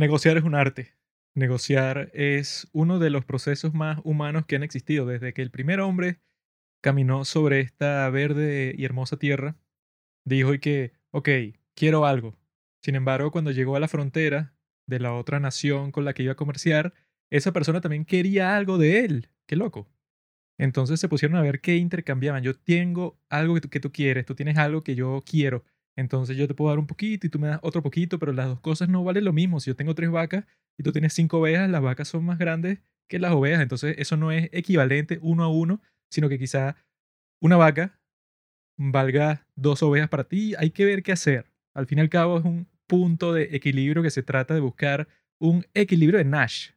[0.00, 0.94] Negociar es un arte.
[1.34, 5.78] Negociar es uno de los procesos más humanos que han existido desde que el primer
[5.80, 6.22] hombre
[6.80, 9.58] caminó sobre esta verde y hermosa tierra.
[10.24, 11.28] Dijo y que, ok,
[11.74, 12.34] quiero algo.
[12.82, 14.54] Sin embargo, cuando llegó a la frontera
[14.86, 16.94] de la otra nación con la que iba a comerciar,
[17.28, 19.28] esa persona también quería algo de él.
[19.44, 19.86] Qué loco.
[20.56, 22.42] Entonces se pusieron a ver qué intercambiaban.
[22.42, 25.62] Yo tengo algo que tú, que tú quieres, tú tienes algo que yo quiero.
[26.00, 28.46] Entonces yo te puedo dar un poquito y tú me das otro poquito, pero las
[28.46, 29.60] dos cosas no valen lo mismo.
[29.60, 30.46] Si yo tengo tres vacas
[30.78, 33.60] y tú tienes cinco ovejas, las vacas son más grandes que las ovejas.
[33.60, 36.76] Entonces eso no es equivalente uno a uno, sino que quizá
[37.38, 38.00] una vaca
[38.78, 40.54] valga dos ovejas para ti.
[40.56, 41.50] Hay que ver qué hacer.
[41.74, 45.06] Al fin y al cabo es un punto de equilibrio que se trata de buscar
[45.38, 46.70] un equilibrio de Nash.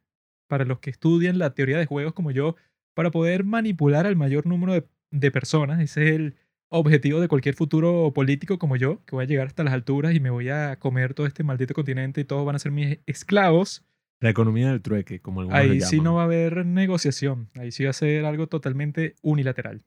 [0.48, 2.56] Para los que estudian la teoría de juegos como yo,
[2.92, 5.80] para poder manipular al mayor número de, de personas.
[5.80, 6.36] Ese es el
[6.74, 10.20] objetivo de cualquier futuro político como yo, que voy a llegar hasta las alturas y
[10.20, 13.84] me voy a comer todo este maldito continente y todos van a ser mis esclavos.
[14.20, 17.84] La economía del trueque, como algunos Ahí sí no va a haber negociación, ahí sí
[17.84, 19.84] va a ser algo totalmente unilateral.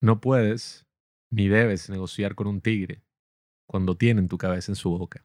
[0.00, 0.86] No puedes
[1.30, 3.02] ni debes negociar con un tigre
[3.66, 5.24] cuando tienen tu cabeza en su boca.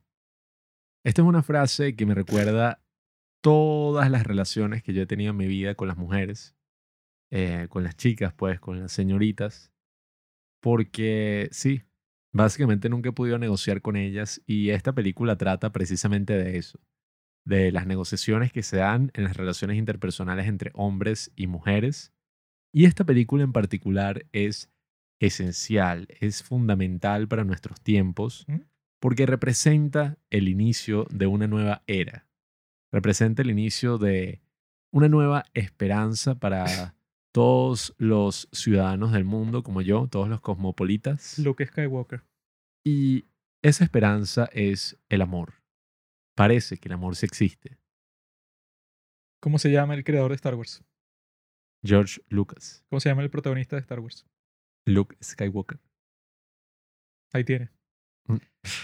[1.03, 2.83] Esta es una frase que me recuerda
[3.41, 6.55] todas las relaciones que yo he tenido en mi vida con las mujeres,
[7.31, 9.71] eh, con las chicas, pues, con las señoritas,
[10.61, 11.83] porque sí,
[12.33, 16.79] básicamente nunca he podido negociar con ellas y esta película trata precisamente de eso,
[17.45, 22.13] de las negociaciones que se dan en las relaciones interpersonales entre hombres y mujeres.
[22.73, 24.71] Y esta película en particular es
[25.19, 28.45] esencial, es fundamental para nuestros tiempos,
[28.99, 32.27] porque representa el inicio de una nueva era,
[32.91, 34.41] representa el inicio de
[34.91, 36.96] una nueva esperanza para
[37.37, 41.37] todos los ciudadanos del mundo como yo, todos los cosmopolitas.
[41.37, 42.23] Luke Skywalker.
[42.83, 43.25] Y
[43.61, 45.53] esa esperanza es el amor.
[46.35, 47.77] Parece que el amor sí existe.
[49.39, 50.83] ¿Cómo se llama el creador de Star Wars?
[51.85, 54.25] George Lucas, ¿Cómo se llama el protagonista de Star Wars?
[54.87, 55.79] Luke Skywalker.
[57.33, 57.69] Ahí tiene.
[58.25, 58.37] Mm.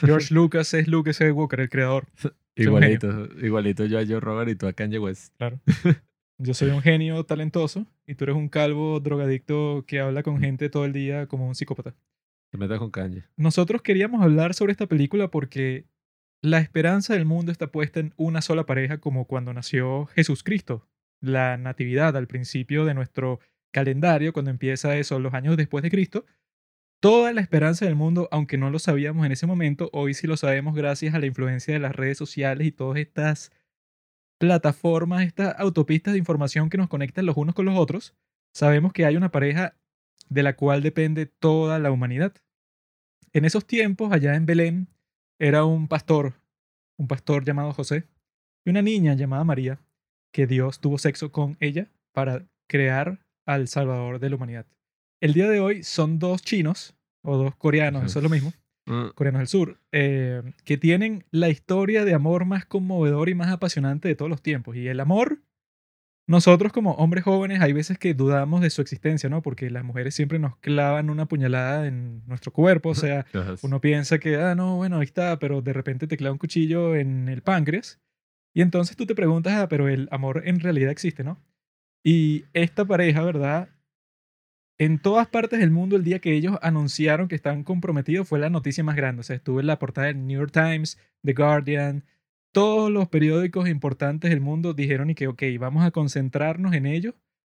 [0.05, 2.05] George Lucas es Luke Skywalker, el creador.
[2.55, 5.35] igualito, igualito yo a Joe Robert y tú a Kanye West.
[5.37, 5.59] Claro.
[6.37, 10.69] Yo soy un genio talentoso y tú eres un calvo drogadicto que habla con gente
[10.69, 11.95] todo el día como un psicópata.
[12.51, 13.23] Te metas con Kanye.
[13.35, 15.85] Nosotros queríamos hablar sobre esta película porque
[16.41, 20.87] la esperanza del mundo está puesta en una sola pareja como cuando nació Jesús Cristo.
[21.21, 23.39] La natividad al principio de nuestro
[23.71, 26.25] calendario, cuando empieza eso los años después de Cristo.
[26.99, 30.37] Toda la esperanza del mundo, aunque no lo sabíamos en ese momento, hoy sí lo
[30.37, 33.51] sabemos gracias a la influencia de las redes sociales y todas estas
[34.43, 38.13] plataformas, estas autopistas de información que nos conectan los unos con los otros.
[38.53, 39.77] Sabemos que hay una pareja
[40.27, 42.33] de la cual depende toda la humanidad.
[43.31, 44.89] En esos tiempos, allá en Belén,
[45.39, 46.33] era un pastor,
[46.97, 48.09] un pastor llamado José,
[48.65, 49.79] y una niña llamada María,
[50.33, 54.65] que Dios tuvo sexo con ella para crear al Salvador de la humanidad.
[55.21, 58.51] El día de hoy son dos chinos, o dos coreanos, eso es lo mismo,
[58.85, 64.07] coreanos del sur, eh, que tienen la historia de amor más conmovedora y más apasionante
[64.07, 64.75] de todos los tiempos.
[64.75, 65.41] Y el amor,
[66.27, 69.41] nosotros como hombres jóvenes hay veces que dudamos de su existencia, ¿no?
[69.41, 73.25] Porque las mujeres siempre nos clavan una puñalada en nuestro cuerpo, o sea,
[73.63, 76.95] uno piensa que, ah, no, bueno, ahí está, pero de repente te clava un cuchillo
[76.95, 77.99] en el páncreas.
[78.53, 81.39] Y entonces tú te preguntas, ah, pero el amor en realidad existe, ¿no?
[82.03, 83.69] Y esta pareja, ¿verdad?
[84.79, 88.49] En todas partes del mundo, el día que ellos anunciaron que estaban comprometidos fue la
[88.49, 89.21] noticia más grande.
[89.21, 92.03] O sea, estuvo en la portada del New York Times, The Guardian,
[92.53, 97.15] todos los periódicos importantes del mundo dijeron y que, ok, vamos a concentrarnos en ello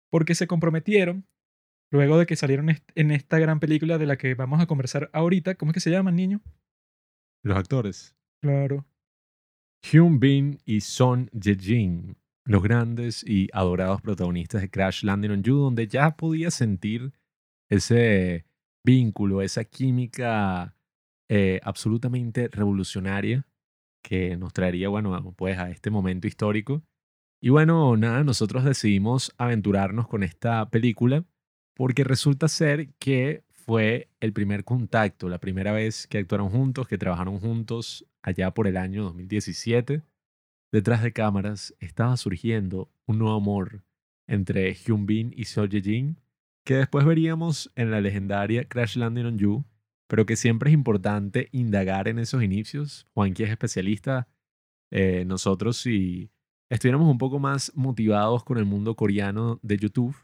[0.09, 1.27] porque se comprometieron
[1.91, 5.55] luego de que salieron en esta gran película de la que vamos a conversar ahorita.
[5.55, 6.41] ¿Cómo es que se llama, niño?
[7.43, 8.15] Los actores.
[8.41, 8.85] Claro.
[9.83, 12.17] Hyun Bin y Son Ye-jin,
[12.47, 17.13] los grandes y adorados protagonistas de Crash Landing on You, donde ya podía sentir
[17.69, 18.45] ese
[18.85, 20.73] vínculo, esa química
[21.29, 23.45] eh, absolutamente revolucionaria
[24.01, 26.83] que nos traería, bueno, pues a este momento histórico.
[27.41, 31.25] Y bueno, nada, nosotros decidimos aventurarnos con esta película
[31.75, 36.97] porque resulta ser que fue el primer contacto, la primera vez que actuaron juntos, que
[36.97, 40.01] trabajaron juntos allá por el año 2017.
[40.71, 43.83] Detrás de cámaras estaba surgiendo un nuevo amor
[44.27, 46.19] entre Hyun Bin y Seo Ye-jin,
[46.65, 49.65] que después veríamos en la legendaria Crash Landing on You,
[50.07, 53.07] pero que siempre es importante indagar en esos inicios.
[53.13, 54.27] Juanqui es especialista.
[54.91, 56.29] Eh, nosotros, si
[56.69, 60.15] estuviéramos un poco más motivados con el mundo coreano de YouTube,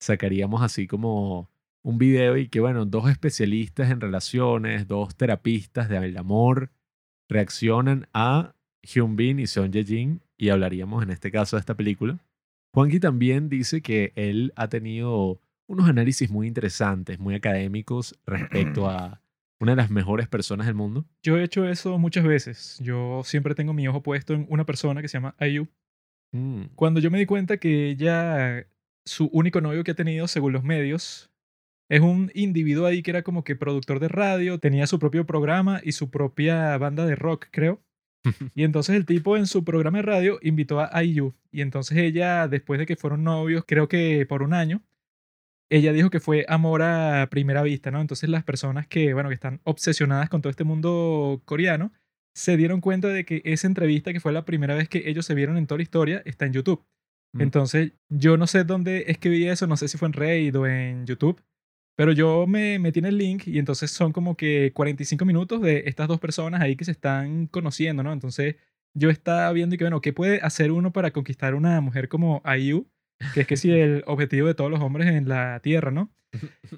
[0.00, 1.50] sacaríamos así como
[1.82, 6.72] un video y que, bueno, dos especialistas en relaciones, dos terapistas del amor,
[7.28, 11.76] reaccionan a Hyun Bin y Son Ye Jin y hablaríamos en este caso de esta
[11.76, 12.18] película.
[12.74, 19.20] Juanqui también dice que él ha tenido unos análisis muy interesantes, muy académicos respecto a
[19.60, 21.04] una de las mejores personas del mundo.
[21.22, 22.78] Yo he hecho eso muchas veces.
[22.80, 25.68] Yo siempre tengo mi ojo puesto en una persona que se llama Ayu.
[26.32, 28.66] Mm, Cuando yo me di cuenta que ella,
[29.04, 31.30] su único novio que ha tenido, según los medios,
[31.90, 35.80] es un individuo ahí que era como que productor de radio, tenía su propio programa
[35.82, 37.82] y su propia banda de rock, creo.
[38.54, 41.34] Y entonces el tipo en su programa de radio invitó a IU.
[41.50, 44.82] Y entonces ella, después de que fueron novios, creo que por un año,
[45.70, 48.00] ella dijo que fue amor a primera vista, ¿no?
[48.00, 51.92] Entonces las personas que, bueno, que están obsesionadas con todo este mundo coreano,
[52.34, 55.34] se dieron cuenta de que esa entrevista, que fue la primera vez que ellos se
[55.34, 56.84] vieron en toda la historia, está en YouTube.
[57.34, 57.42] Mm.
[57.42, 60.54] Entonces, yo no sé dónde es que vi eso, no sé si fue en Reddit
[60.54, 61.42] o en YouTube,
[61.98, 65.82] pero yo me metí en el link y entonces son como que 45 minutos de
[65.86, 68.12] estas dos personas ahí que se están conociendo, ¿no?
[68.12, 68.54] Entonces,
[68.94, 72.40] yo estaba viendo y que, bueno, ¿qué puede hacer uno para conquistar una mujer como
[72.56, 72.86] IU?
[73.34, 76.12] Que es que sí, el objetivo de todos los hombres en la Tierra, ¿no?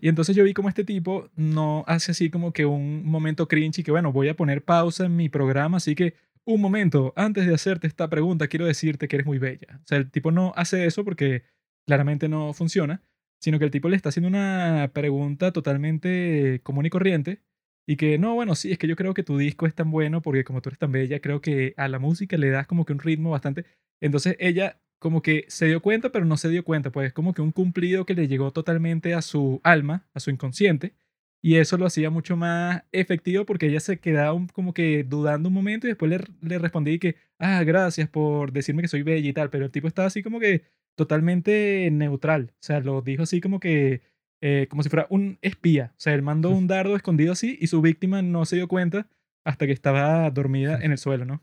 [0.00, 3.80] Y entonces yo vi como este tipo no hace así como que un momento cringe
[3.80, 6.14] y que, bueno, voy a poner pausa en mi programa, así que
[6.46, 9.80] un momento, antes de hacerte esta pregunta, quiero decirte que eres muy bella.
[9.82, 11.42] O sea, el tipo no hace eso porque
[11.86, 13.02] claramente no funciona,
[13.40, 17.40] sino que el tipo le está haciendo una pregunta totalmente común y corriente
[17.86, 20.22] y que, no, bueno, sí, es que yo creo que tu disco es tan bueno
[20.22, 22.92] porque como tú eres tan bella, creo que a la música le das como que
[22.92, 23.64] un ritmo bastante...
[24.00, 27.42] Entonces ella como que se dio cuenta, pero no se dio cuenta, pues como que
[27.42, 30.94] un cumplido que le llegó totalmente a su alma, a su inconsciente,
[31.42, 35.48] y eso lo hacía mucho más efectivo porque ella se quedaba un- como que dudando
[35.48, 39.28] un momento y después le, le respondí que, ah, gracias por decirme que soy bella
[39.28, 40.64] y tal, pero el tipo estaba así como que
[41.00, 44.02] totalmente neutral, o sea, lo dijo así como que,
[44.42, 47.68] eh, como si fuera un espía, o sea, él mandó un dardo escondido así y
[47.68, 49.08] su víctima no se dio cuenta
[49.42, 51.42] hasta que estaba dormida en el suelo, ¿no?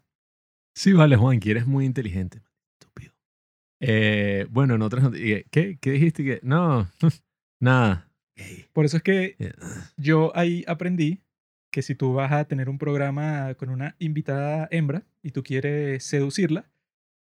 [0.75, 2.43] Sí, vale, Juanqui, eres muy inteligente.
[2.79, 3.13] Estúpido.
[3.81, 5.41] Eh, bueno, en otras noticias.
[5.49, 6.23] ¿Qué, ¿Qué dijiste?
[6.23, 6.87] que No,
[7.59, 8.11] nada.
[8.73, 9.53] Por eso es que Eh,
[9.97, 11.23] yo ahí aprendí
[11.71, 16.03] que si tú vas a tener un programa con una invitada hembra y tú quieres
[16.03, 16.69] seducirla,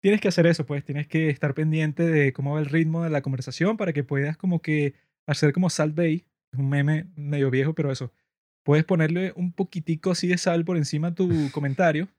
[0.03, 3.09] tienes que hacer eso, pues tienes que estar pendiente de cómo va el ritmo de
[3.09, 4.95] la conversación para que puedas como que
[5.25, 8.11] hacer como Salt Bay, es un meme medio viejo, pero eso,
[8.63, 12.09] puedes ponerle un poquitico así de sal por encima a tu comentario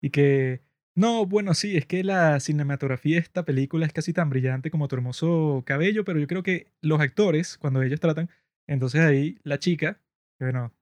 [0.00, 0.62] y que,
[0.94, 4.86] no, bueno, sí, es que la cinematografía de esta película es casi tan brillante como
[4.86, 8.30] tu hermoso cabello, pero yo creo que los actores, cuando ellos tratan,
[8.68, 10.00] entonces ahí la chica,
[10.38, 10.72] que bueno,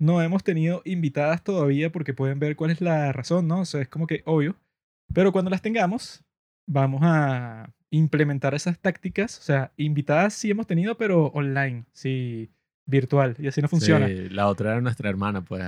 [0.00, 3.60] no hemos tenido invitadas todavía porque pueden ver cuál es la razón, ¿no?
[3.60, 4.56] O sea, es como que obvio.
[5.14, 6.22] Pero cuando las tengamos,
[6.66, 9.38] vamos a implementar esas tácticas.
[9.38, 12.50] O sea, invitadas sí hemos tenido, pero online, sí,
[12.84, 13.36] virtual.
[13.38, 14.08] Y así no funciona.
[14.08, 15.62] sí, la otra era nuestra hermana, pues.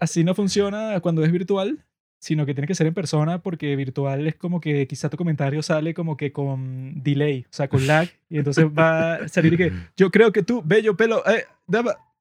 [0.00, 1.84] Así no funciona cuando es virtual,
[2.18, 5.62] sino que tiene que ser en persona porque virtual es como que quizá tu comentario
[5.62, 8.08] sale como que con delay, o sea, con lag.
[8.30, 11.44] Y entonces va a salir y que yo creo que tú, bello pelo, eh.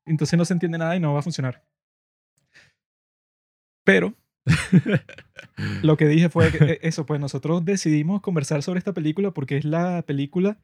[0.06, 1.64] Entonces no se entiende nada y no va a funcionar.
[3.86, 4.14] Pero
[5.84, 9.58] lo que dije fue que eh, eso, pues nosotros decidimos conversar sobre esta película porque
[9.58, 10.58] es la película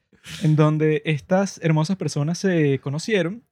[0.43, 3.43] en donde estas hermosas personas se conocieron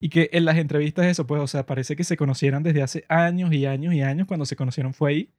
[0.00, 3.04] y que en las entrevistas eso, pues, o sea, parece que se conocieran desde hace
[3.08, 5.30] años y años y años, cuando se conocieron fue ahí.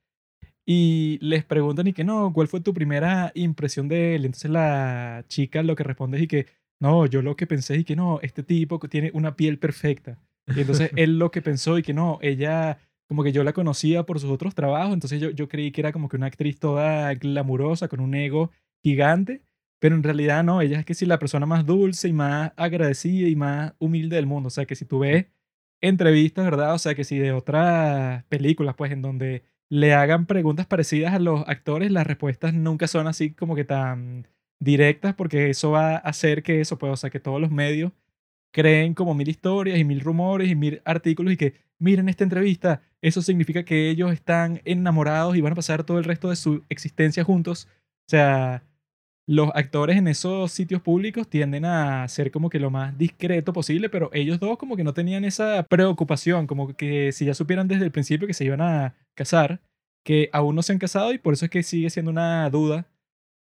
[0.65, 4.25] Y les preguntan y que no, ¿cuál fue tu primera impresión de él?
[4.25, 6.47] Entonces la chica lo que responde es y que
[6.79, 10.19] no, yo lo que pensé y que no, este tipo tiene una piel perfecta.
[10.47, 14.03] Y entonces él lo que pensó y que no, ella como que yo la conocía
[14.03, 17.13] por sus otros trabajos, entonces yo, yo creí que era como que una actriz toda
[17.15, 18.51] glamurosa, con un ego
[18.83, 19.41] gigante,
[19.79, 23.27] pero en realidad no, ella es que sí la persona más dulce y más agradecida
[23.29, 25.27] y más humilde del mundo, o sea que si tú ves
[25.81, 26.73] entrevistas, ¿verdad?
[26.73, 31.19] O sea que si de otras películas, pues en donde le hagan preguntas parecidas a
[31.19, 34.27] los actores, las respuestas nunca son así como que tan
[34.59, 37.91] directas, porque eso va a hacer que eso, pues, o sea que todos los medios
[38.51, 42.81] creen como mil historias y mil rumores y mil artículos y que miren esta entrevista,
[43.01, 46.63] eso significa que ellos están enamorados y van a pasar todo el resto de su
[46.69, 47.67] existencia juntos.
[48.07, 48.63] O sea,
[49.27, 53.89] los actores en esos sitios públicos tienden a ser como que lo más discreto posible,
[53.89, 57.85] pero ellos dos como que no tenían esa preocupación, como que si ya supieran desde
[57.85, 59.61] el principio que se iban a casar,
[60.05, 62.87] que aún no se han casado y por eso es que sigue siendo una duda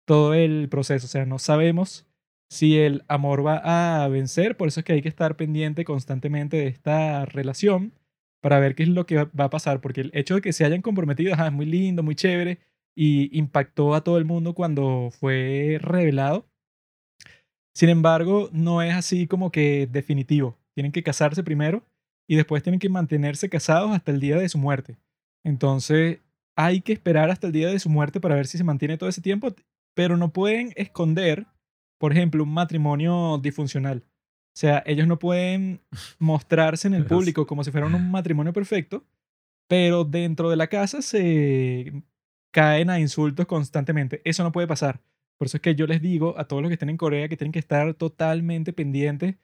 [0.07, 1.07] todo el proceso.
[1.07, 2.07] O sea, no sabemos
[2.51, 6.57] si el amor va a vencer, por eso es que hay que estar pendiente constantemente
[6.57, 7.93] de esta relación
[8.47, 10.65] para ver qué es lo que va a pasar, porque el hecho de que se
[10.65, 12.61] hayan comprometido es muy lindo, muy chévere
[12.95, 16.47] y impactó a todo el mundo cuando fue revelado.
[17.75, 20.57] Sin embargo, no es así como que definitivo.
[20.77, 21.83] Tienen que casarse primero
[22.29, 24.97] y después tienen que mantenerse casados hasta el día de su muerte.
[25.45, 26.21] Entonces,
[26.57, 29.09] hay que esperar hasta el día de su muerte para ver si se mantiene todo
[29.09, 29.57] ese tiempo,
[29.93, 31.49] pero no pueden esconder,
[31.99, 34.05] por ejemplo, un matrimonio disfuncional.
[34.57, 35.83] O sea, ellos no pueden
[36.19, 39.05] mostrarse en el público como si fueran un matrimonio perfecto,
[39.69, 41.93] pero dentro de la casa se
[42.53, 44.23] caen a insultos constantemente.
[44.25, 45.03] Eso no puede pasar.
[45.37, 47.37] Por eso es que yo les digo a todos los que estén en Corea que
[47.37, 49.37] tienen que estar totalmente pendientes.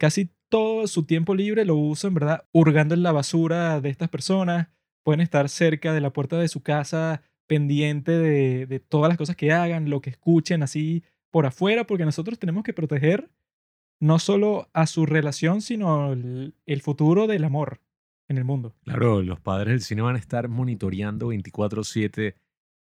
[0.00, 2.44] Casi todo su tiempo libre lo usan, ¿verdad?
[2.50, 4.66] Hurgando en la basura de estas personas.
[5.04, 9.36] Pueden estar cerca de la puerta de su casa pendiente de, de todas las cosas
[9.36, 13.30] que hagan, lo que escuchen así por afuera, porque nosotros tenemos que proteger
[14.00, 17.80] no solo a su relación, sino el, futuro del amor
[18.28, 18.74] en el mundo.
[18.84, 22.34] Claro, los padres del cine van a estar monitoreando 24/7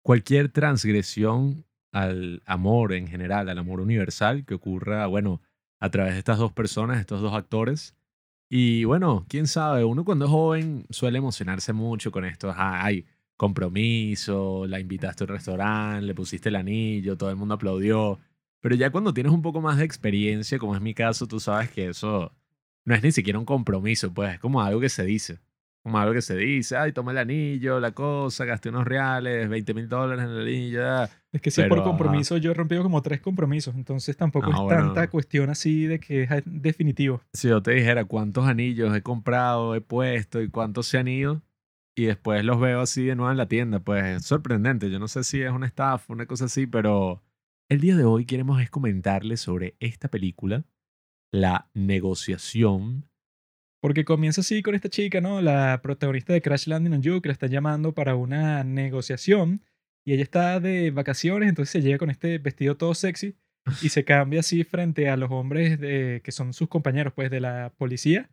[0.01, 5.41] cualquier transgresión al amor en general, al amor universal que ocurra, bueno,
[5.79, 7.95] a través de estas dos personas, estos dos actores.
[8.49, 12.49] Y bueno, quién sabe, uno cuando es joven suele emocionarse mucho con esto.
[12.49, 17.55] Ajá, Ay, compromiso, la invitaste a un restaurante, le pusiste el anillo, todo el mundo
[17.55, 18.19] aplaudió.
[18.61, 21.69] Pero ya cuando tienes un poco más de experiencia, como es mi caso, tú sabes
[21.71, 22.31] que eso
[22.85, 25.39] no es ni siquiera un compromiso, pues es como algo que se dice.
[25.83, 29.73] Como algo que se dice, ay, toma el anillo, la cosa, gasté unos reales, 20
[29.73, 30.81] mil dólares en el anillo.
[30.87, 31.09] ah".
[31.31, 31.85] Es que si es por ajá.
[31.89, 34.83] compromiso, yo he rompido como tres compromisos, entonces tampoco Ah, es bueno.
[34.83, 37.21] tanta cuestión así de que es definitivo.
[37.33, 41.41] Si yo te dijera cuántos anillos he comprado, he puesto y cuántos se han ido,
[41.95, 44.91] y después los veo así de nuevo en la tienda, pues es sorprendente.
[44.91, 47.23] Yo no sé si es una estafa, una cosa así, pero
[47.71, 50.65] el día de hoy queremos es comentarles sobre esta película,
[51.31, 53.09] La negociación.
[53.81, 55.41] Porque comienza así con esta chica, ¿no?
[55.41, 59.63] La protagonista de Crash Landing on You, que la están llamando para una negociación.
[60.03, 63.37] Y ella está de vacaciones, entonces se llega con este vestido todo sexy
[63.81, 67.39] y se cambia así frente a los hombres de, que son sus compañeros, pues, de
[67.39, 68.29] la policía.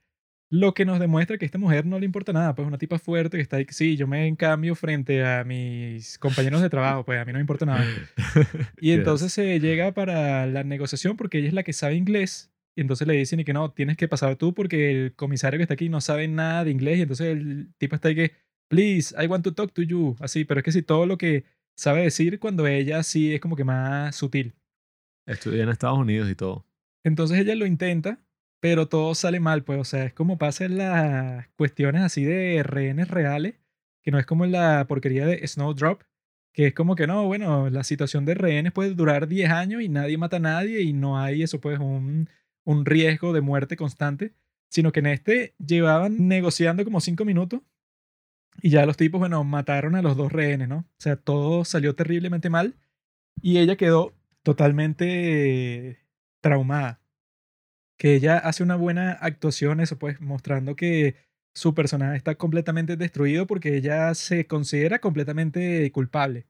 [0.50, 2.98] Lo que nos demuestra que a esta mujer no le importa nada, pues una tipa
[2.98, 7.04] fuerte que está ahí, sí, yo me en cambio frente a mis compañeros de trabajo,
[7.04, 7.84] pues a mí no me importa nada.
[8.80, 12.50] Y entonces se llega para la negociación porque ella es la que sabe inglés.
[12.74, 15.62] Y entonces le dicen y que no, tienes que pasar tú porque el comisario que
[15.62, 16.98] está aquí no sabe nada de inglés.
[16.98, 18.32] Y entonces el tipo está ahí que,
[18.68, 20.16] please, I want to talk to you.
[20.20, 21.44] Así, pero es que si todo lo que
[21.76, 24.54] sabe decir cuando ella sí es como que más sutil.
[25.26, 26.64] Estudié en Estados Unidos y todo.
[27.04, 28.20] Entonces ella lo intenta,
[28.60, 29.80] pero todo sale mal, pues.
[29.80, 33.56] O sea, es como pasa en las cuestiones así de rehenes reales,
[34.02, 36.02] que no es como la porquería de Snowdrop,
[36.52, 39.88] que es como que no, bueno, la situación de rehenes puede durar 10 años y
[39.88, 42.28] nadie mata a nadie y no hay eso, pues, un,
[42.64, 44.34] un riesgo de muerte constante,
[44.70, 47.62] sino que en este llevaban negociando como 5 minutos
[48.62, 50.78] y ya los tipos, bueno, mataron a los dos rehenes, ¿no?
[50.78, 52.74] O sea, todo salió terriblemente mal
[53.40, 56.00] y ella quedó totalmente
[56.40, 57.00] traumada.
[57.98, 61.16] Que ella hace una buena actuación, eso pues, mostrando que
[61.54, 66.46] su personaje está completamente destruido porque ella se considera completamente culpable.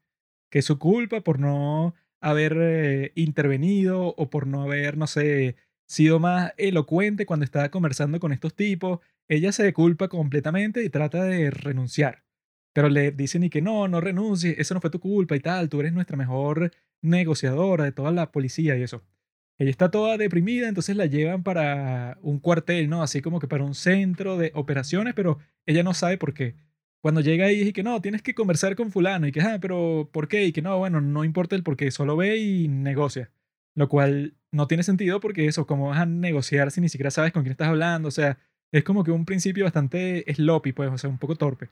[0.51, 6.19] Que su culpa por no haber eh, intervenido o por no haber, no sé, sido
[6.21, 9.01] más elocuente cuando estaba conversando con estos tipos.
[9.29, 12.25] Ella se culpa completamente y trata de renunciar.
[12.75, 15.69] Pero le dicen y que no, no renuncies, eso no fue tu culpa y tal,
[15.69, 19.03] tú eres nuestra mejor negociadora de toda la policía y eso.
[19.59, 23.03] Ella está toda deprimida, entonces la llevan para un cuartel, ¿no?
[23.03, 26.55] Así como que para un centro de operaciones, pero ella no sabe por qué.
[27.01, 30.09] Cuando llega ahí dice que no, tienes que conversar con fulano y que, ah, pero
[30.13, 30.45] ¿por qué?
[30.45, 33.31] Y que no, bueno, no importa el por qué, solo ve y negocia.
[33.75, 37.33] Lo cual no tiene sentido porque eso, como vas a negociar si ni siquiera sabes
[37.33, 38.09] con quién estás hablando?
[38.09, 38.39] O sea,
[38.73, 41.69] es como que un principio bastante sloppy, pues, o sea, un poco torpe.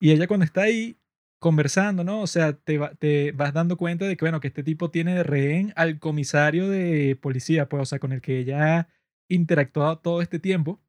[0.00, 0.96] Y ella cuando está ahí
[1.42, 2.22] conversando, ¿no?
[2.22, 5.14] O sea, te, va- te vas dando cuenta de que, bueno, que este tipo tiene
[5.14, 8.88] de rehén al comisario de policía, pues, o sea, con el que ella ha
[9.28, 10.80] interactuado todo este tiempo.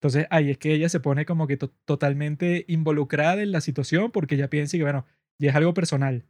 [0.00, 4.10] Entonces, ahí es que ella se pone como que to- totalmente involucrada en la situación
[4.12, 5.06] porque ella piensa que, bueno,
[5.38, 6.26] ya es algo personal.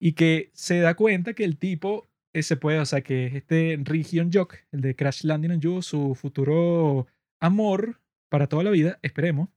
[0.00, 3.34] Y que se da cuenta que el tipo eh, se puede, o sea, que es
[3.34, 7.06] este Region Jock, el de Crash Landing on You, su futuro
[7.40, 9.48] amor para toda la vida, esperemos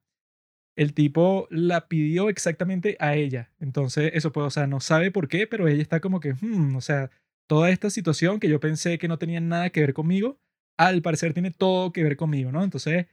[0.80, 3.52] el tipo la pidió exactamente a ella.
[3.60, 6.74] Entonces, eso pues, o sea, no sabe por qué, pero ella está como que, hmm,
[6.78, 7.12] o sea,
[7.48, 10.40] toda esta situación que yo pensé que no tenía nada que ver conmigo,
[10.78, 12.64] al parecer tiene todo que ver conmigo, ¿no?
[12.64, 13.08] Entonces,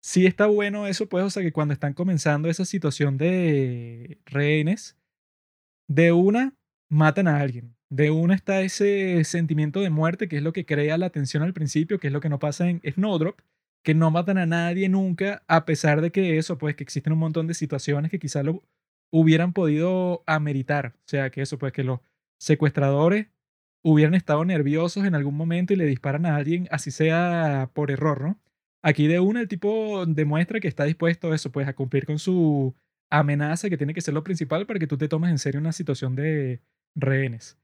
[0.00, 4.96] sí está bueno eso, pues, o sea, que cuando están comenzando esa situación de rehenes,
[5.88, 6.54] de una
[6.88, 7.74] matan a alguien.
[7.90, 11.52] De una está ese sentimiento de muerte, que es lo que crea la tensión al
[11.52, 13.40] principio, que es lo que no pasa en Snowdrop,
[13.84, 17.18] que no matan a nadie nunca, a pesar de que eso, pues que existen un
[17.18, 18.62] montón de situaciones que quizás lo
[19.12, 20.94] hubieran podido ameritar.
[20.96, 22.00] O sea, que eso, pues que los
[22.38, 23.28] secuestradores
[23.84, 28.20] hubieran estado nerviosos en algún momento y le disparan a alguien, así sea por error,
[28.22, 28.40] ¿no?
[28.82, 32.18] Aquí de una el tipo demuestra que está dispuesto a eso, pues a cumplir con
[32.18, 32.74] su
[33.10, 35.72] amenaza que tiene que ser lo principal para que tú te tomes en serio una
[35.72, 36.62] situación de
[36.96, 37.58] rehenes.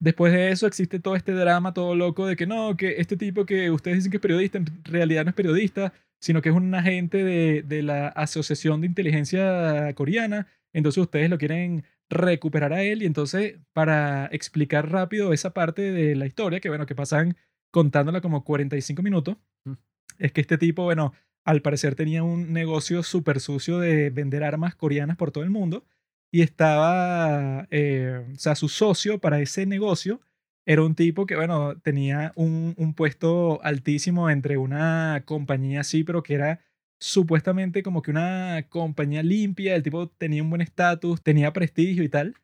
[0.00, 3.44] Después de eso existe todo este drama todo loco de que no, que este tipo
[3.44, 6.74] que ustedes dicen que es periodista, en realidad no es periodista, sino que es un
[6.74, 10.46] agente de, de la Asociación de Inteligencia Coreana.
[10.72, 16.16] Entonces ustedes lo quieren recuperar a él y entonces para explicar rápido esa parte de
[16.16, 17.36] la historia, que bueno, que pasan
[17.70, 19.72] contándola como 45 minutos, Mm.
[20.18, 21.12] es que este tipo, bueno,
[21.44, 25.84] al parecer tenía un negocio súper sucio de vender armas coreanas por todo el mundo
[26.32, 30.20] y estaba, eh, o sea, su socio para ese negocio
[30.66, 36.22] era un tipo que, bueno, tenía un, un puesto altísimo entre una compañía así, pero
[36.22, 36.60] que era
[37.00, 42.08] supuestamente como que una compañía limpia, el tipo tenía un buen estatus, tenía prestigio y
[42.08, 42.34] tal,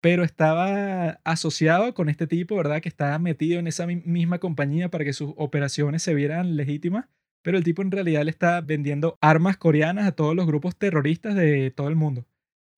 [0.00, 2.80] pero estaba asociado con este tipo, ¿verdad?
[2.80, 7.06] Que estaba metido en esa mi- misma compañía para que sus operaciones se vieran legítimas,
[7.42, 11.34] pero el tipo en realidad le está vendiendo armas coreanas a todos los grupos terroristas
[11.34, 12.26] de todo el mundo.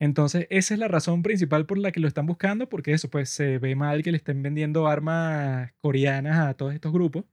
[0.00, 3.30] Entonces, esa es la razón principal por la que lo están buscando, porque eso, pues
[3.30, 7.24] se ve mal que le estén vendiendo armas coreanas a todos estos grupos.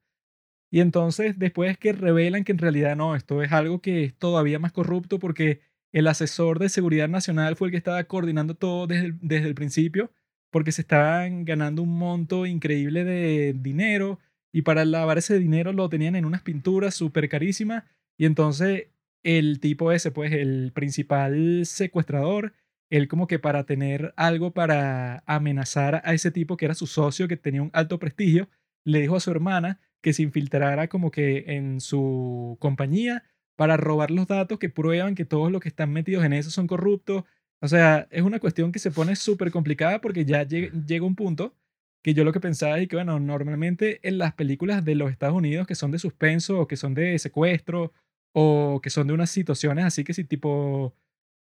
[0.71, 4.59] Y entonces, después que revelan que en realidad no, esto es algo que es todavía
[4.59, 5.61] más corrupto porque
[5.93, 9.55] el asesor de seguridad nacional fue el que estaba coordinando todo desde el, desde el
[9.55, 10.11] principio,
[10.51, 14.19] porque se estaban ganando un monto increíble de dinero
[14.51, 17.83] y para lavar ese dinero lo tenían en unas pinturas súper carísimas.
[18.17, 18.87] Y entonces
[19.25, 22.53] el tipo ese, pues el principal secuestrador,
[22.91, 27.27] él como que para tener algo para amenazar a ese tipo que era su socio,
[27.27, 28.47] que tenía un alto prestigio,
[28.85, 33.23] le dijo a su hermana que se infiltrara como que en su compañía
[33.55, 36.67] para robar los datos que prueban que todos los que están metidos en eso son
[36.67, 37.23] corruptos.
[37.61, 41.15] O sea, es una cuestión que se pone súper complicada porque ya llega, llega un
[41.15, 41.55] punto
[42.03, 45.35] que yo lo que pensaba es que, bueno, normalmente en las películas de los Estados
[45.35, 47.91] Unidos que son de suspenso o que son de secuestro
[48.37, 50.93] o que son de unas situaciones así que sí, tipo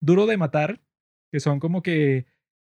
[0.00, 0.82] duro de matar,
[1.30, 2.26] que son como que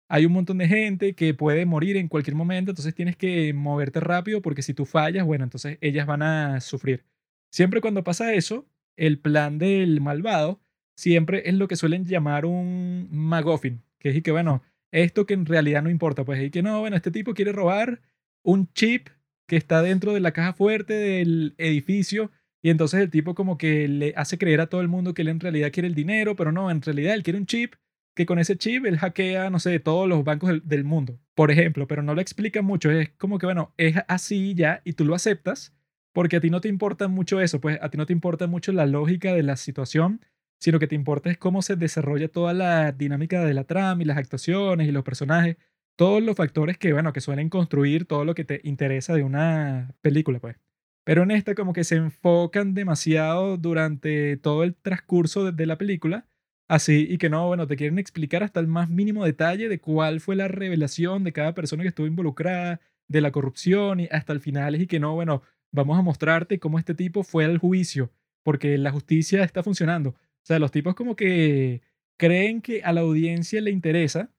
[0.08, 3.98] hay un montón de gente que puede morir en cualquier momento, entonces tienes que moverte
[3.98, 7.04] rápido porque si tú fallas, bueno, entonces ellas van a sufrir.
[7.50, 10.60] Siempre cuando pasa eso, el plan del malvado
[10.96, 15.34] siempre es lo que suelen llamar un MacGuffin, que es y que, bueno, esto que
[15.34, 18.00] en realidad no importa, pues y que no, bueno, este tipo quiere robar
[18.44, 19.08] un chip
[19.48, 22.30] que está dentro de la caja fuerte del edificio
[22.62, 25.28] y entonces el tipo como que le hace creer a todo el mundo que él
[25.28, 27.74] en realidad quiere el dinero, pero no, en realidad él quiere un chip
[28.14, 31.50] que con ese chip él hackea, no sé, todos los bancos del, del mundo, por
[31.50, 35.04] ejemplo, pero no lo explica mucho, es como que, bueno, es así ya y tú
[35.04, 35.74] lo aceptas
[36.12, 38.72] porque a ti no te importa mucho eso, pues a ti no te importa mucho
[38.72, 40.20] la lógica de la situación,
[40.60, 44.04] sino que te importa es cómo se desarrolla toda la dinámica de la trama y
[44.04, 45.56] las actuaciones y los personajes,
[45.96, 49.94] todos los factores que, bueno, que suelen construir todo lo que te interesa de una
[50.02, 50.56] película, pues.
[51.04, 56.26] Pero en esta como que se enfocan demasiado durante todo el transcurso de, la película,
[56.68, 60.20] así y que no, bueno, te quieren explicar hasta el más mínimo detalle de cuál
[60.20, 64.40] fue la revelación de cada persona que estuvo involucrada, de la corrupción y hasta el
[64.40, 68.10] final y que no, bueno, vamos a mostrarte cómo este tipo fue al juicio,
[68.42, 70.10] porque la justicia está funcionando.
[70.10, 71.82] O sea, los tipos como que
[72.16, 74.30] creen que a la audiencia le interesa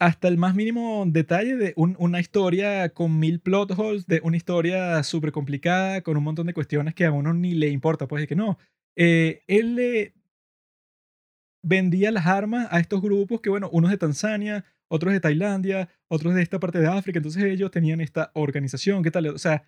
[0.00, 4.36] hasta el más mínimo detalle de un- una historia con mil plot holes, de una
[4.36, 8.06] historia súper complicada, con un montón de cuestiones que a uno ni le importa.
[8.06, 8.58] Pues es que no,
[8.96, 10.14] eh, él le
[11.62, 16.34] vendía las armas a estos grupos que, bueno, unos de Tanzania, otros de Tailandia, otros
[16.34, 19.26] de esta parte de África, entonces ellos tenían esta organización, ¿qué tal?
[19.26, 19.64] O sea,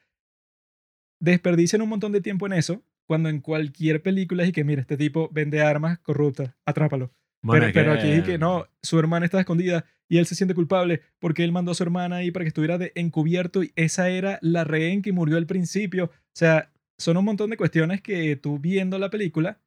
[1.21, 4.81] desperdician un montón de tiempo en eso, cuando en cualquier película es y que, mira,
[4.81, 7.11] este tipo vende armas corruptas, atrápalo.
[7.43, 10.27] Bueno, pero, es pero aquí es que- que no, su hermana está escondida y él
[10.27, 13.73] se siente culpable porque él mandó a su hermana ahí para que estuviera encubierto y
[13.77, 16.07] esa era la rehén que murió al principio.
[16.07, 19.61] O sea, son un montón de cuestiones que tú viendo la película,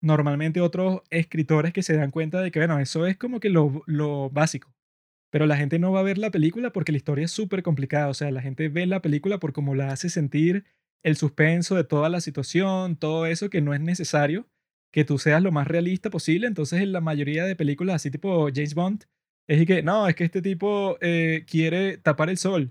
[0.00, 3.82] normalmente otros escritores que se dan cuenta de que, bueno, eso es como que lo,
[3.86, 4.72] lo básico.
[5.30, 8.08] Pero la gente no va a ver la película porque la historia es súper complicada.
[8.08, 10.64] O sea, la gente ve la película por cómo la hace sentir
[11.02, 14.48] el suspenso de toda la situación, todo eso que no es necesario
[14.92, 16.46] que tú seas lo más realista posible.
[16.46, 19.04] Entonces, en la mayoría de películas así tipo James Bond,
[19.48, 22.70] es que no, es que este tipo eh, quiere tapar el sol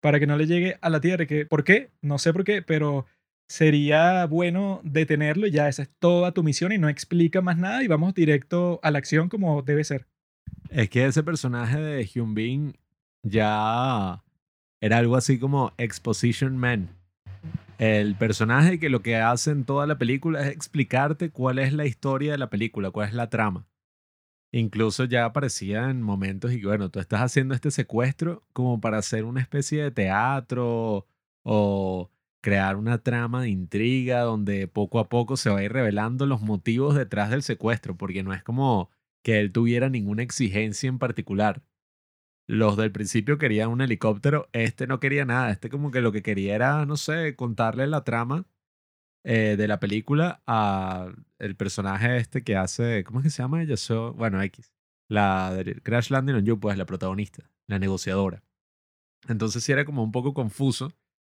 [0.00, 1.26] para que no le llegue a la Tierra.
[1.26, 1.90] Que, ¿Por qué?
[2.00, 3.06] No sé por qué, pero
[3.48, 7.82] sería bueno detenerlo y ya esa es toda tu misión y no explica más nada
[7.82, 10.06] y vamos directo a la acción como debe ser.
[10.70, 12.76] Es que ese personaje de Hyun Bin
[13.24, 14.22] ya
[14.80, 16.88] era algo así como Exposition Man.
[17.78, 21.86] El personaje que lo que hace en toda la película es explicarte cuál es la
[21.86, 23.66] historia de la película, cuál es la trama.
[24.52, 29.24] Incluso ya aparecía en momentos y bueno, tú estás haciendo este secuestro como para hacer
[29.24, 31.06] una especie de teatro
[31.44, 32.10] o
[32.40, 36.40] crear una trama de intriga donde poco a poco se va a ir revelando los
[36.40, 38.90] motivos detrás del secuestro, porque no es como
[39.22, 41.62] que él tuviera ninguna exigencia en particular.
[42.48, 46.22] Los del principio querían un helicóptero, este no quería nada, este como que lo que
[46.22, 48.46] quería era, no sé, contarle la trama
[49.24, 53.62] eh, de la película a el personaje este que hace, ¿cómo es que se llama
[53.62, 53.76] ella?
[53.76, 54.72] So- bueno, X.
[55.08, 58.42] La de Crash Landing on You, pues la protagonista, la negociadora.
[59.28, 60.92] Entonces sí era como un poco confuso,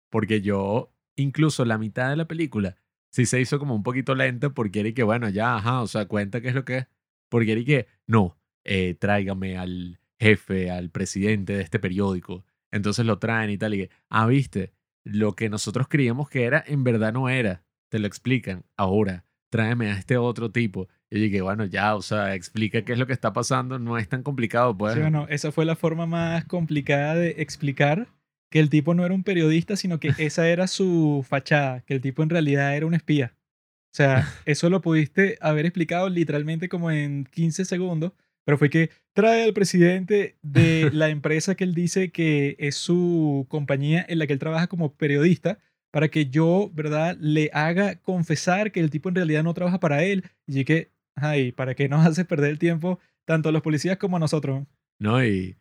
[0.10, 2.78] porque yo, incluso la mitad de la película,
[3.12, 5.88] sí se hizo como un poquito lenta, porque era y que, bueno, ya, ajá, o
[5.88, 6.88] sea, cuenta qué es lo que es.
[7.30, 12.46] Porque era y que, no, eh, tráigame al jefe, al presidente de este periódico.
[12.72, 14.74] Entonces lo traen y tal, y que, ah, viste,
[15.04, 17.64] lo que nosotros creíamos que era, en verdad no era.
[17.90, 18.64] Te lo explican.
[18.76, 20.88] Ahora, tráeme a este otro tipo.
[21.10, 23.98] Y yo dije, bueno, ya, o sea, explica qué es lo que está pasando, no
[23.98, 24.94] es tan complicado, pues.
[24.94, 28.08] Sí, bueno, esa fue la forma más complicada de explicar
[28.50, 32.02] que el tipo no era un periodista, sino que esa era su fachada, que el
[32.02, 33.34] tipo en realidad era un espía.
[33.36, 38.14] O sea, eso lo pudiste haber explicado literalmente como en 15 segundos,
[38.46, 43.46] pero fue que trae al presidente de la empresa que él dice que es su
[43.50, 45.60] compañía en la que él trabaja como periodista
[45.92, 50.04] para que yo, ¿verdad?, le haga confesar que el tipo en realidad no trabaja para
[50.04, 50.24] él.
[50.46, 54.18] Y que, ay, ¿para qué nos hace perder el tiempo tanto a los policías como
[54.18, 54.66] a nosotros?
[55.00, 55.24] ¿no?
[55.24, 55.58] Y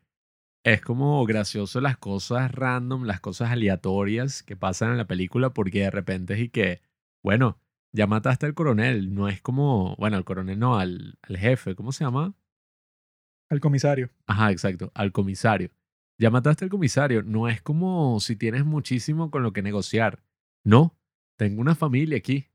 [0.65, 5.81] es como gracioso las cosas random, las cosas aleatorias que pasan en la película, porque
[5.81, 6.83] de repente es y que,
[7.23, 7.59] bueno,
[7.93, 11.93] ya mataste al coronel, no es como, bueno, al coronel no, al, al jefe, ¿cómo
[11.93, 12.35] se llama?
[13.49, 14.11] Al comisario.
[14.27, 15.71] Ajá, exacto, al comisario.
[16.19, 20.21] Ya mataste al comisario, no es como si tienes muchísimo con lo que negociar.
[20.65, 20.97] No,
[21.37, 22.47] tengo una familia aquí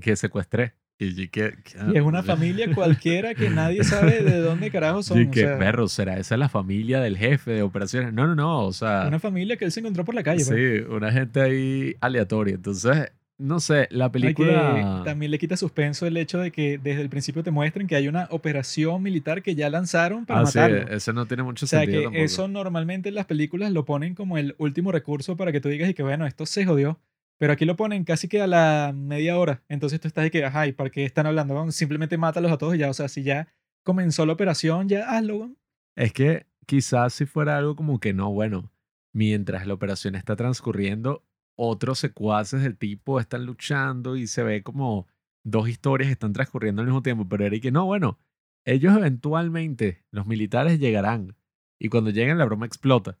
[0.00, 0.74] que secuestré.
[0.98, 5.18] Y que, que- Y es una familia cualquiera que nadie sabe de dónde carajo son.
[5.20, 8.12] Y o que, sea, perro, ¿será esa la familia del jefe de operaciones?
[8.12, 9.04] No, no, no, o sea...
[9.06, 10.44] una familia que él se encontró por la calle.
[10.44, 10.48] pues.
[10.58, 12.54] Sí, una gente ahí aleatoria.
[12.54, 15.02] Entonces, no sé, la que- película...
[15.04, 18.06] también le quita suspenso el hecho de que desde el principio te muestren que hay
[18.08, 20.88] una operación militar que ya lanzaron para Ah, sí, matarlo.
[20.94, 22.24] eso no tiene mucho o sea sentido que tampoco.
[22.24, 25.88] eso normalmente en las películas lo ponen como el último recurso para que tú digas
[25.90, 27.00] y que bueno, esto se jodió.
[27.38, 29.62] Pero aquí lo ponen casi que a la media hora.
[29.70, 31.72] Entonces tú estás de que, ajá, ¿y para qué están hablando?
[31.72, 32.90] Simplemente mátalos a todos y ya.
[32.90, 33.48] O sea, si ya
[33.82, 35.36] comenzó la operación, ya hazlo.
[35.38, 35.56] weón.
[35.96, 38.70] Es que quizás si fuera algo como que no, bueno,
[39.14, 41.24] mientras la operación está transcurriendo,
[41.62, 45.06] otros secuaces del tipo están luchando y se ve como
[45.44, 47.28] dos historias están transcurriendo al mismo tiempo.
[47.28, 48.18] Pero era que no, bueno,
[48.64, 51.36] ellos eventualmente, los militares llegarán.
[51.78, 53.18] Y cuando lleguen la broma explota.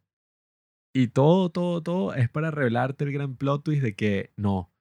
[0.94, 4.72] Y todo, todo, todo es para revelarte el gran plot twist de que no,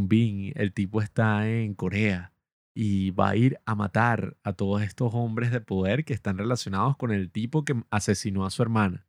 [0.00, 2.32] Bin, el tipo está en Corea
[2.74, 6.96] y va a ir a matar a todos estos hombres de poder que están relacionados
[6.96, 9.06] con el tipo que asesinó a su hermana.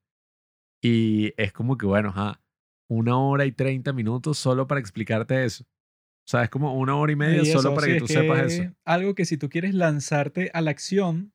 [0.82, 2.43] Y es como que, bueno, ajá,
[2.90, 5.64] una hora y treinta minutos solo para explicarte eso.
[5.64, 8.54] O sea, es como una hora y media Y solo para sí, que tú sepas
[8.54, 8.72] eso.
[8.86, 11.34] Algo que si tú quieres lanzarte a la acción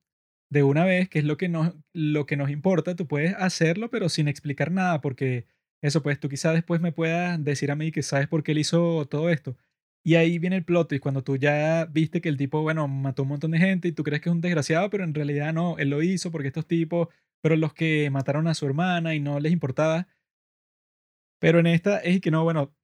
[0.50, 3.90] de una vez, que es lo que nos, lo que nos importa, tú puedes hacerlo,
[3.90, 5.46] pero sin explicar nada, porque
[5.82, 8.58] eso, pues tú quizás después me puedas decir a mí que sabes por qué él
[8.58, 9.56] hizo todo esto.
[10.04, 13.24] Y ahí viene el plot twist, cuando tú ya viste que el tipo, bueno, mató
[13.24, 15.76] un montón de gente y tú crees que es un desgraciado, pero en realidad no,
[15.76, 17.08] él lo hizo porque estos tipos
[17.42, 20.08] fueron los que mataron a su hermana y no les importaba.
[21.40, 22.74] Pero en esta es que no, bueno,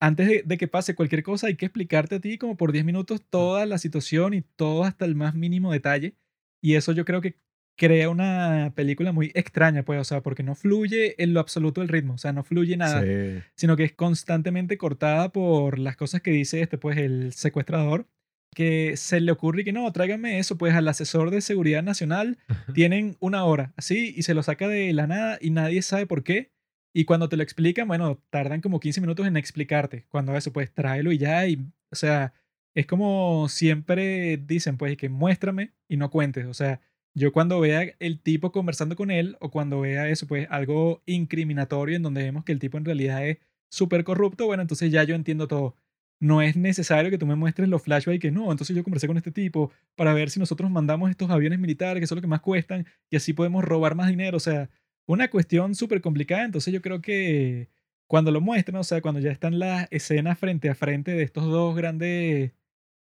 [0.00, 2.84] antes de, de que pase cualquier cosa, hay que explicarte a ti como por 10
[2.84, 6.16] minutos toda la situación y todo hasta el más mínimo detalle.
[6.62, 7.36] Y eso yo creo que
[7.78, 11.88] crea una película muy extraña, pues, o sea, porque no fluye en lo absoluto el
[11.88, 13.42] ritmo, o sea, no fluye nada, Sí.
[13.54, 18.08] sino que es constantemente cortada por las cosas que dice este, pues, el secuestrador,
[18.54, 22.38] que se le ocurre que no, tráigame eso, pues, al asesor de seguridad nacional
[22.72, 26.24] tienen una hora, así, y se lo saca de la nada y nadie sabe por
[26.24, 26.52] qué.
[26.98, 30.06] Y cuando te lo explican, bueno, tardan como 15 minutos en explicarte.
[30.08, 31.46] Cuando eso, pues tráelo y ya.
[31.46, 31.56] Y,
[31.90, 32.32] o sea,
[32.72, 36.46] es como siempre dicen, pues, que muéstrame y no cuentes.
[36.46, 36.80] O sea,
[37.12, 41.96] yo cuando vea el tipo conversando con él o cuando vea eso, pues, algo incriminatorio
[41.96, 45.14] en donde vemos que el tipo en realidad es súper corrupto, bueno, entonces ya yo
[45.14, 45.76] entiendo todo.
[46.18, 49.18] No es necesario que tú me muestres los flashbacks que no, entonces yo conversé con
[49.18, 52.40] este tipo para ver si nosotros mandamos estos aviones militares, que son lo que más
[52.40, 54.38] cuestan, y así podemos robar más dinero.
[54.38, 54.70] O sea,
[55.06, 56.44] una cuestión súper complicada.
[56.44, 57.68] Entonces yo creo que
[58.08, 61.44] cuando lo muestran, o sea, cuando ya están las escenas frente a frente de estos
[61.44, 62.52] dos grandes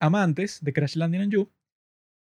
[0.01, 1.53] amantes de Crash Landing on You,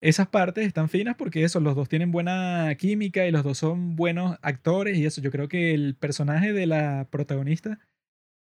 [0.01, 3.95] esas partes están finas porque eso, los dos tienen buena química y los dos son
[3.95, 5.21] buenos actores y eso.
[5.21, 7.79] Yo creo que el personaje de la protagonista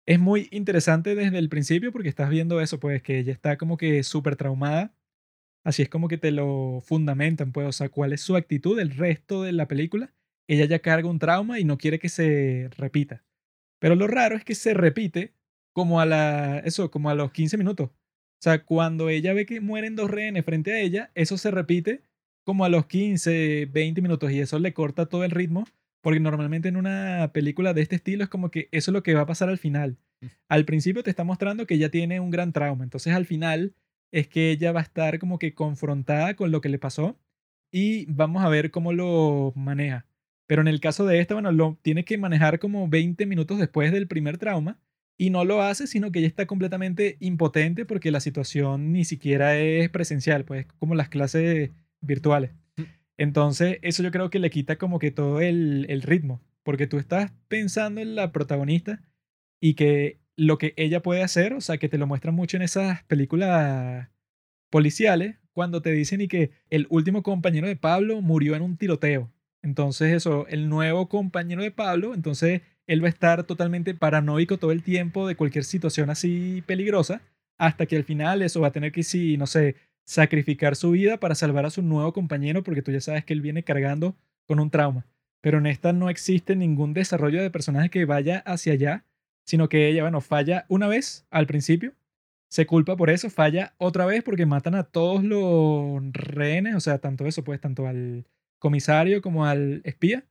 [0.08, 3.78] es muy interesante desde el principio porque estás viendo eso, pues que ella está como
[3.78, 4.94] que súper traumada.
[5.64, 8.92] Así es como que te lo fundamentan, pues, o sea, cuál es su actitud el
[8.92, 10.14] resto de la película.
[10.48, 13.24] Ella ya carga un trauma y no quiere que se repita.
[13.80, 15.34] Pero lo raro es que se repite
[15.74, 17.90] como a la, eso, como a los 15 minutos.
[17.90, 22.02] O sea, cuando ella ve que mueren dos rehenes frente a ella, eso se repite
[22.46, 25.66] como a los 15, 20 minutos y eso le corta todo el ritmo,
[26.02, 29.16] porque normalmente en una película de este estilo es como que eso es lo que
[29.16, 29.98] va a pasar al final.
[30.48, 33.74] Al principio te está mostrando que ella tiene un gran trauma, entonces al final
[34.12, 37.18] es que ella va a estar como que confrontada con lo que le pasó
[37.72, 40.06] y vamos a ver cómo lo maneja.
[40.48, 43.92] Pero en el caso de esta, bueno, lo tiene que manejar como 20 minutos después
[43.92, 44.80] del primer trauma
[45.18, 49.58] y no lo hace, sino que ella está completamente impotente porque la situación ni siquiera
[49.58, 52.52] es presencial, pues como las clases virtuales.
[52.78, 52.84] Mm.
[53.18, 56.98] Entonces, eso yo creo que le quita como que todo el, el ritmo, porque tú
[56.98, 59.02] estás pensando en la protagonista
[59.60, 62.64] y que lo que ella puede hacer, o sea, que te lo muestran mucho en
[62.64, 64.10] esas películas
[64.70, 69.32] policiales, cuando te dicen y que el último compañero de Pablo murió en un tiroteo.
[69.66, 74.72] Entonces eso, el nuevo compañero de Pablo, entonces él va a estar totalmente paranoico todo
[74.72, 77.24] el tiempo de cualquier situación así peligrosa,
[77.58, 79.76] hasta que al final eso va a tener que, sí, no sé,
[80.06, 83.42] sacrificar su vida para salvar a su nuevo compañero, porque tú ya sabes que él
[83.42, 85.08] viene cargando con un trauma.
[85.42, 89.04] Pero en esta no existe ningún desarrollo de personaje que vaya hacia allá,
[89.46, 91.94] sino que ella, bueno, falla una vez al principio,
[92.50, 97.00] se culpa por eso, falla otra vez porque matan a todos los rehenes, o sea,
[97.00, 98.26] tanto eso, pues, tanto al
[98.66, 100.26] comisario como al espía.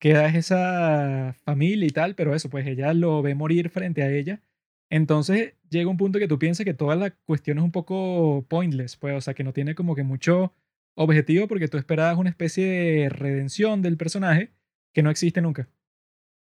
[0.00, 4.42] Queda esa familia y tal, pero eso, pues ella lo ve morir frente a ella
[4.90, 8.96] entonces llega un punto que tú piensas que toda la cuestión es un poco pointless,
[8.96, 10.54] pues, o sea, que no tiene como que mucho
[10.94, 14.52] objetivo porque tú esperabas una especie de redención del personaje
[14.94, 15.68] que no existe nunca.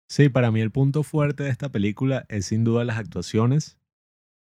[0.08, 3.78] Sí, para mí el punto fuerte de esta película es sin duda las actuaciones,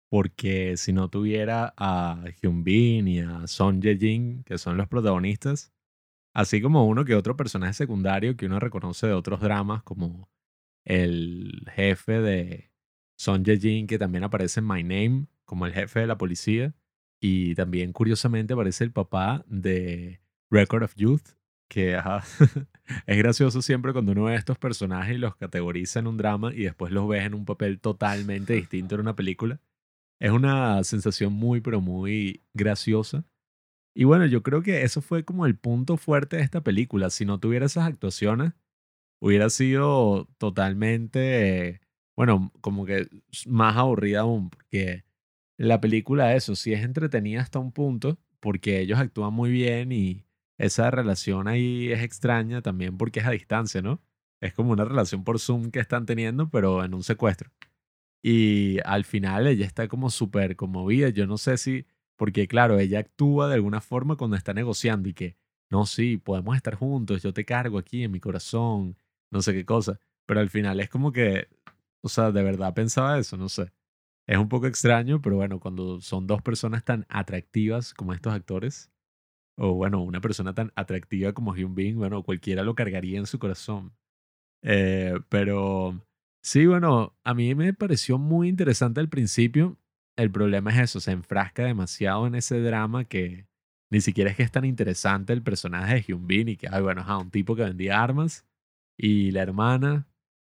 [0.08, 4.88] porque si no tuviera a Hyun Bin y a Son Ye Jin, que son los
[4.88, 5.72] protagonistas,
[6.34, 10.28] así como uno que otro personaje secundario que uno reconoce de otros dramas, como
[10.84, 12.70] el jefe de
[13.18, 16.74] son Ye-jin, que también aparece en My Name como el jefe de la policía.
[17.20, 21.34] Y también, curiosamente, aparece el papá de Record of Youth,
[21.68, 21.98] que
[23.06, 26.54] es gracioso siempre cuando uno ve a estos personajes y los categoriza en un drama
[26.54, 29.60] y después los ves en un papel totalmente distinto en una película.
[30.18, 33.24] Es una sensación muy, pero muy graciosa.
[33.94, 37.10] Y bueno, yo creo que eso fue como el punto fuerte de esta película.
[37.10, 38.52] Si no tuviera esas actuaciones,
[39.20, 41.80] hubiera sido totalmente
[42.20, 43.08] bueno, como que
[43.46, 45.04] más aburrida aún, porque
[45.56, 50.26] la película, eso, sí es entretenida hasta un punto, porque ellos actúan muy bien y
[50.58, 54.02] esa relación ahí es extraña también porque es a distancia, ¿no?
[54.42, 57.52] Es como una relación por Zoom que están teniendo, pero en un secuestro.
[58.22, 61.08] Y al final ella está como súper conmovida.
[61.08, 61.86] Yo no sé si,
[62.20, 65.38] porque claro, ella actúa de alguna forma cuando está negociando y que,
[65.70, 68.98] no, sí, podemos estar juntos, yo te cargo aquí en mi corazón,
[69.30, 69.98] no sé qué cosa.
[70.26, 71.48] Pero al final es como que
[72.02, 73.72] o sea, de verdad pensaba eso, no sé.
[74.26, 78.92] Es un poco extraño, pero bueno, cuando son dos personas tan atractivas como estos actores,
[79.56, 83.38] o bueno, una persona tan atractiva como Hyun Bin, bueno, cualquiera lo cargaría en su
[83.38, 83.94] corazón.
[84.62, 86.06] Eh, pero
[86.42, 89.78] sí, bueno, a mí me pareció muy interesante al principio.
[90.20, 93.46] El problema es eso, se enfrasca demasiado en ese drama que
[93.90, 96.82] ni siquiera es que es tan interesante el personaje de Hyun Bin y que, ay,
[96.82, 98.46] bueno, es un tipo que vendía armas
[98.98, 100.06] y la hermana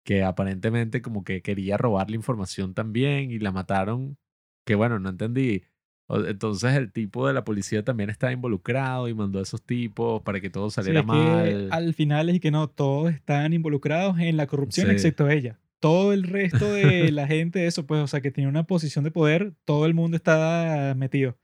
[0.05, 4.17] que aparentemente como que quería robar la información también y la mataron,
[4.65, 5.63] que bueno, no entendí.
[6.07, 10.39] Entonces el tipo de la policía también estaba involucrado y mandó a esos tipos para
[10.39, 11.69] que todo saliera mal.
[11.71, 15.59] al final es que no, todos están involucrados en la corrupción excepto ella.
[15.85, 19.11] Todo el resto de la gente, eso pues, o sea, que tiene una posición de
[19.11, 21.37] poder, todo el mundo está metido.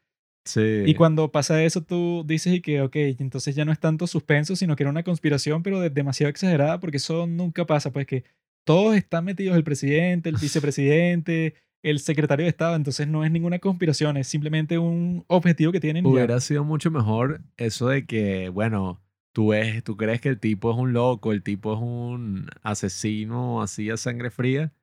[0.46, 0.82] Sí.
[0.88, 4.56] Y cuando pasa eso, tú dices y que, ok, entonces ya no es tanto suspenso,
[4.56, 8.24] sino que era una conspiración, pero demasiado exagerada, porque eso nunca pasa, pues que
[8.66, 13.60] todos están metidos, el presidente, el vicepresidente, el secretario de Estado, entonces no es ninguna
[13.60, 16.04] conspiración, es simplemente un objetivo que tienen.
[16.04, 19.00] Hubiera sido mucho mejor eso de que, bueno,
[19.34, 23.62] tú ves, tú crees que el tipo es un loco, el tipo es un asesino
[23.62, 24.74] así a sangre fría.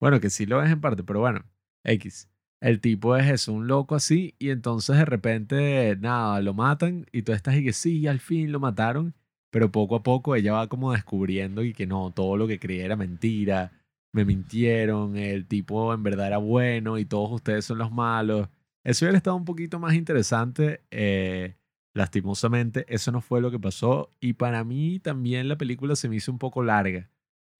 [0.00, 1.44] Bueno, que sí lo ves en parte, pero bueno,
[1.84, 2.28] X.
[2.60, 7.22] El tipo es eso, un loco así, y entonces de repente, nada, lo matan, y
[7.22, 9.14] tú estás y que sí, al fin lo mataron,
[9.50, 12.84] pero poco a poco ella va como descubriendo y que no, todo lo que creía
[12.84, 13.72] era mentira,
[14.12, 18.48] me mintieron, el tipo en verdad era bueno y todos ustedes son los malos.
[18.84, 20.80] Eso hubiera estado un poquito más interesante.
[20.90, 21.56] Eh,
[21.94, 24.10] lastimosamente, eso no fue lo que pasó.
[24.20, 27.08] Y para mí también la película se me hizo un poco larga.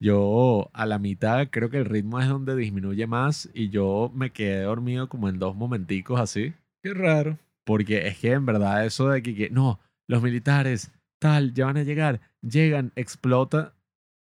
[0.03, 4.31] Yo a la mitad creo que el ritmo es donde disminuye más y yo me
[4.31, 6.55] quedé dormido como en dos momenticos así.
[6.83, 7.39] Qué raro.
[7.65, 10.91] Porque es que en verdad eso de que, que no, los militares
[11.21, 13.75] tal, ya van a llegar, llegan, explota.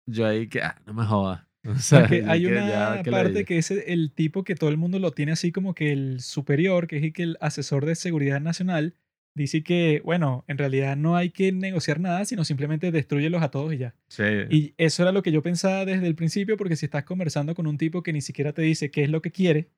[0.06, 1.42] Yo ahí que, ah, no me jodas.
[1.66, 4.68] O sea, Porque hay que una ya, que parte que es el, tipo que todo
[4.68, 8.38] el mundo lo tiene así como que el superior, que es el asesor de seguridad
[8.38, 8.92] nacional,
[9.34, 13.74] dice que, bueno, en realidad no hay que negociar nada, sino simplemente destruyelos a todos
[13.74, 13.94] y ya.
[14.08, 14.22] Sí.
[14.50, 17.66] Y eso era lo que yo pensaba desde el principio, porque si estás conversando con
[17.66, 19.70] un tipo que ni siquiera te dice qué es lo que quiere,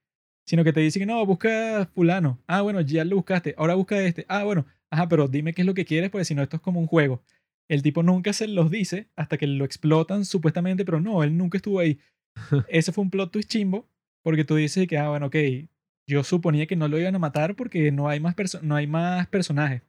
[0.47, 2.42] sino que te dice que no, busca fulano.
[2.47, 4.27] Ah, bueno, ya lo buscaste, ahora busca este.
[4.29, 6.62] Ah, bueno, ajá, pero dime qué es lo que quieres, porque si no, esto es
[6.62, 7.23] como un juego.
[7.69, 11.59] El tipo nunca se los dice hasta que lo explotan supuestamente, pero no, él nunca
[11.59, 11.99] estuvo ahí.
[12.69, 13.88] Ese fue un plot twist chimbo,
[14.23, 15.37] porque tú dices que, ah, bueno, ok,
[16.07, 18.87] yo suponía que no lo iban a matar porque no hay más, perso- no hay
[18.87, 19.83] más personajes.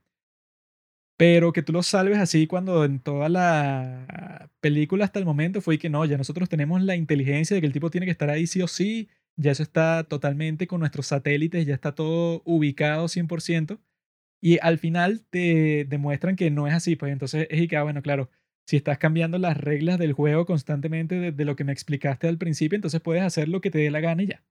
[1.17, 5.79] Pero que tú lo salves así cuando en toda la película hasta el momento fue
[5.79, 8.45] que no, ya nosotros tenemos la inteligencia de que el tipo tiene que estar ahí
[8.45, 13.79] sí o sí, ya eso está totalmente con nuestros satélites, ya está todo ubicado 100%.
[14.41, 17.83] Y al final te demuestran que no es así, pues entonces es y que, ah,
[17.83, 18.29] bueno, claro,
[18.67, 22.37] si estás cambiando las reglas del juego constantemente de, de lo que me explicaste al
[22.37, 24.43] principio, entonces puedes hacer lo que te dé la gana y ya.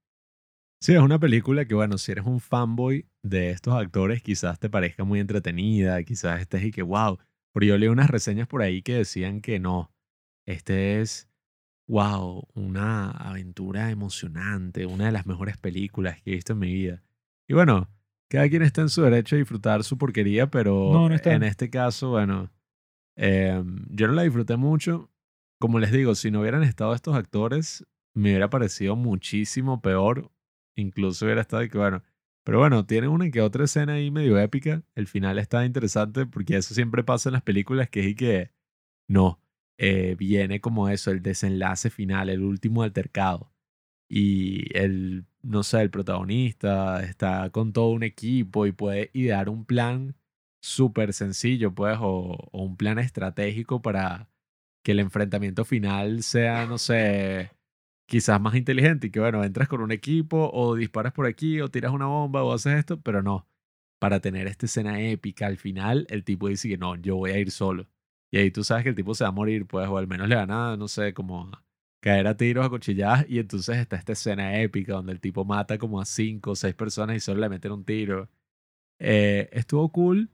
[0.87, 4.71] Sí, es una película que, bueno, si eres un fanboy de estos actores, quizás te
[4.71, 7.19] parezca muy entretenida, quizás estés y que, wow.
[7.53, 9.93] Pero yo leí unas reseñas por ahí que decían que no.
[10.47, 11.29] Este es,
[11.89, 17.03] wow, una aventura emocionante, una de las mejores películas que he visto en mi vida.
[17.49, 17.91] Y bueno,
[18.31, 21.69] cada quien está en su derecho a disfrutar su porquería, pero No, no en este
[21.69, 22.53] caso, bueno,
[23.17, 25.11] em, yo no la disfruté mucho.
[25.59, 30.31] Como les digo, si no hubieran estado estos actores, me hubiera parecido muchísimo peor.
[30.77, 32.03] Incluso hubiera estado que, bueno,
[32.45, 34.85] pero bueno, tiene una que otra escena ahí medio épica.
[34.95, 38.53] El final está interesante porque eso siempre pasa en las películas, que es y que
[39.09, 39.41] no,
[39.79, 43.53] eh, viene como eso, el desenlace final, el último altercado.
[44.09, 49.65] Y el, no sé, el protagonista está con todo un equipo y puede idear un
[49.65, 50.15] plan
[50.63, 54.29] súper sencillo, pues, o, o un plan estratégico para
[54.85, 57.51] que el enfrentamiento final sea, no sé,
[58.07, 61.69] quizás más inteligente y que, bueno, entras con un equipo o disparas por aquí o
[61.71, 63.49] tiras una bomba o haces esto, pero no.
[63.99, 67.39] Para tener esta escena épica al final, el tipo dice que no, yo voy a
[67.39, 67.89] ir solo.
[68.31, 70.29] Y ahí tú sabes que el tipo se va a morir, pues, o al menos
[70.29, 71.65] le van a, no sé, como a
[72.01, 75.79] caer a tiros, a cuchilladas, y entonces está esta escena épica donde el tipo mata
[75.79, 78.29] como a cinco o seis personas y solo le meten un tiro.
[79.01, 80.31] Eh, estuvo cool,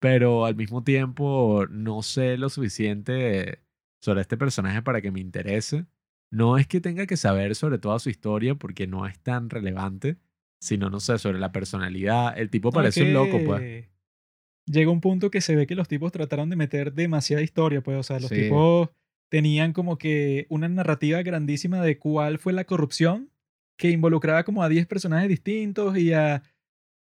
[0.00, 3.60] pero al mismo tiempo no sé lo suficiente
[4.00, 5.86] sobre este personaje para que me interese.
[6.34, 10.16] No es que tenga que saber sobre toda su historia porque no es tan relevante,
[10.60, 12.36] sino, no sé, sobre la personalidad.
[12.36, 13.86] El tipo parece un loco, pues.
[14.66, 17.98] Llega un punto que se ve que los tipos trataron de meter demasiada historia, pues,
[17.98, 18.42] o sea, los Sí.
[18.42, 18.88] tipos
[19.28, 23.30] tenían como que una narrativa grandísima de cuál fue la corrupción
[23.76, 26.42] que involucraba como a 10 personajes distintos y a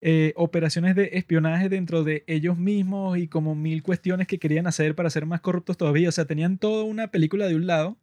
[0.05, 4.95] eh, operaciones de espionaje dentro de ellos mismos y como mil cuestiones que querían hacer
[4.95, 6.09] para ser más corruptos todavía.
[6.09, 7.97] O sea, tenían toda una película de un lado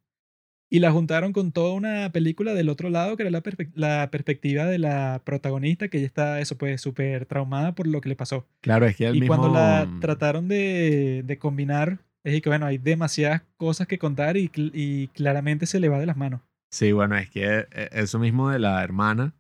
[0.71, 4.09] y la juntaron con toda una película del otro lado, que era la, perspe- la
[4.11, 8.17] perspectiva de la protagonista, que ella está, eso pues, súper traumada por lo que le
[8.17, 8.47] pasó.
[8.61, 9.37] Claro, es que el Y mismo...
[9.37, 14.51] cuando la trataron de, de combinar, es que, bueno, hay demasiadas cosas que contar y,
[14.55, 16.41] y claramente se le va de las manos.
[16.71, 19.35] Sí, bueno, es que eh, eso mismo de la hermana,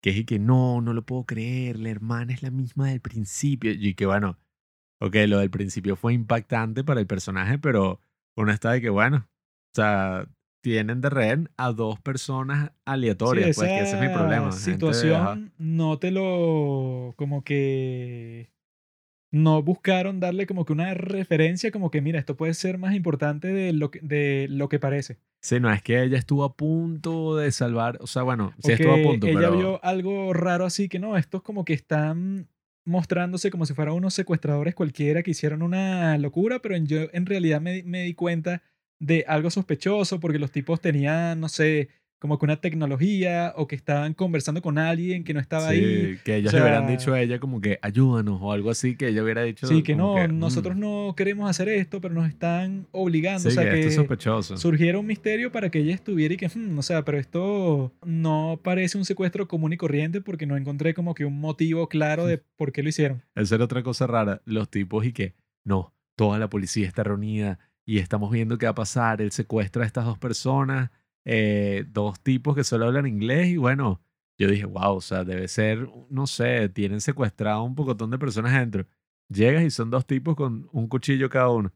[0.00, 3.00] que es y que no, no lo puedo creer, la hermana es la misma del
[3.00, 3.72] principio.
[3.72, 4.38] Y que bueno,
[5.00, 8.00] ok, lo del principio fue impactante para el personaje, pero
[8.36, 10.28] uno está de que bueno, o sea,
[10.66, 14.50] tienen de rehén a dos personas aleatorias, Sí, pues que ese es mi esa problema.
[14.50, 18.50] situación no te lo como que
[19.30, 23.46] no buscaron darle como que una referencia como que mira esto puede ser más importante
[23.46, 27.36] de lo que, de lo que parece Sí, no, es que ella estuvo a punto
[27.36, 29.56] de salvar, o sea, bueno, sí estuvo a punto, ella pero...
[29.56, 32.48] vio algo raro así que no estos como que están
[32.84, 37.60] mostrándose como si fueran unos secuestradores cualquiera que hicieron una locura pero yo en realidad
[37.60, 38.62] me, me di cuenta
[38.98, 43.76] de algo sospechoso porque los tipos tenían no sé como que una tecnología o que
[43.76, 46.96] estaban conversando con alguien que no estaba ahí Sí, que ellos o le hubieran sea-
[46.96, 49.66] dicho a ella como que ayúdanos o algo así, que ella hubiera dicho.
[49.66, 53.40] Sí, que no, mm, nosotros no queremos hacer esto, pero nos están obligando.
[53.42, 54.56] Sí, o sea, que que, esto es sospechoso.
[54.56, 58.58] surgiera un misterio para que ella estuviera y que, "Hmm, o sea, pero esto no
[58.64, 62.38] parece un secuestro común y corriente porque no encontré como que un motivo claro de
[62.56, 63.22] por qué lo hicieron.
[63.34, 64.40] Esa era otra cosa rara.
[64.46, 65.34] Los tipos y que,
[65.64, 69.22] no, toda la policía está reunida y estamos viendo qué va a pasar.
[69.22, 70.90] Él secuestra a estas dos personas,
[71.24, 74.02] eh, dos tipos que solo hablan inglés y bueno,
[74.38, 78.52] yo dije, wow, o sea, debe ser, no sé, tienen secuestrado un pocotón de personas
[78.52, 78.86] adentro.
[79.28, 81.72] Llegas y son dos tipos con un cuchillo cada uno.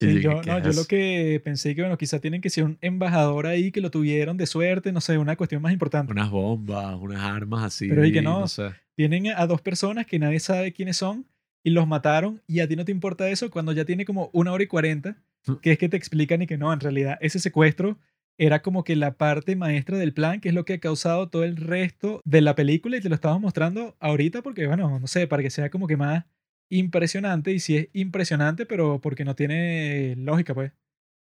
[0.00, 2.64] Sí, dije, yo, ¿qué no, yo lo que pensé que, bueno, quizá tienen que ser
[2.64, 6.12] un embajador ahí que lo tuvieron de suerte, no sé, una cuestión más importante.
[6.12, 7.88] Unas bombas, unas armas así.
[7.88, 8.70] Pero y que no, no sé.
[8.96, 11.26] Tienen a dos personas que nadie sabe quiénes son
[11.62, 14.52] y los mataron y a ti no te importa eso cuando ya tiene como una
[14.52, 15.16] hora y cuarenta.
[15.62, 17.98] Que es que te explican y que no, en realidad ese secuestro
[18.38, 21.44] era como que la parte maestra del plan, que es lo que ha causado todo
[21.44, 25.26] el resto de la película y te lo estamos mostrando ahorita porque, bueno, no sé,
[25.26, 26.24] para que sea como que más
[26.70, 30.72] impresionante y si es impresionante, pero porque no tiene lógica, pues.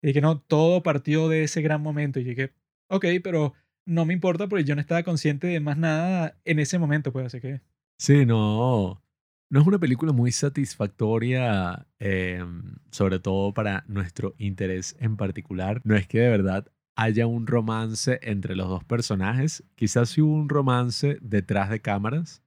[0.02, 2.52] Y que no, todo partió de ese gran momento y dije,
[2.88, 3.54] ok, pero
[3.84, 7.26] no me importa porque yo no estaba consciente de más nada en ese momento, pues,
[7.26, 7.60] así que...
[7.98, 9.02] Sí, no.
[9.50, 15.80] No es una película muy satisfactoria, em, sobre todo para nuestro interés en particular.
[15.82, 19.64] No es que de verdad haya un romance entre los dos personajes.
[19.74, 22.44] Quizás sí hubo un romance detrás de cámaras.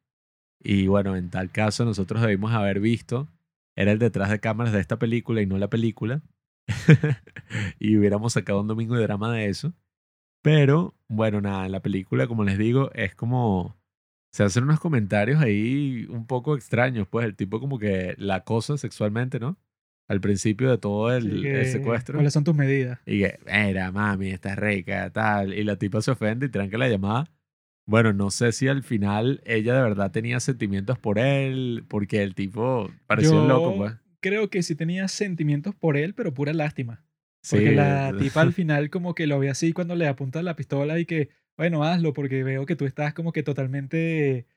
[0.60, 3.28] Y bueno, en tal caso nosotros debimos haber visto,
[3.76, 6.22] era el detrás de cámaras de esta película y no la película.
[7.80, 9.74] y hubiéramos sacado un domingo de drama de eso.
[10.42, 13.76] Pero bueno, nada, la película, como les digo, es como
[14.34, 18.78] se hacen unos comentarios ahí un poco extraños, pues el tipo como que la acosa
[18.80, 19.60] sexualmente, ¿no?
[20.08, 22.16] Al principio de todo el, secuestro.
[22.16, 23.00] ¿Cuáles son tus medidas?
[23.06, 25.54] Y que, mira, mami, estás rica, tal.
[25.54, 27.32] Y la tipa se ofende y tranca la llamada.
[27.86, 32.34] Bueno, no sé si al final ella de verdad tenía sentimientos por él, porque el
[32.34, 33.94] tipo pareció un loco, pues.
[34.20, 37.06] Creo que sí tenía sentimientos por él, pero pura lástima.
[37.48, 40.98] Porque la tipa al final como que lo ve así cuando le apunta la pistola
[40.98, 44.48] y que bueno, hazlo porque veo que tú estás como que totalmente...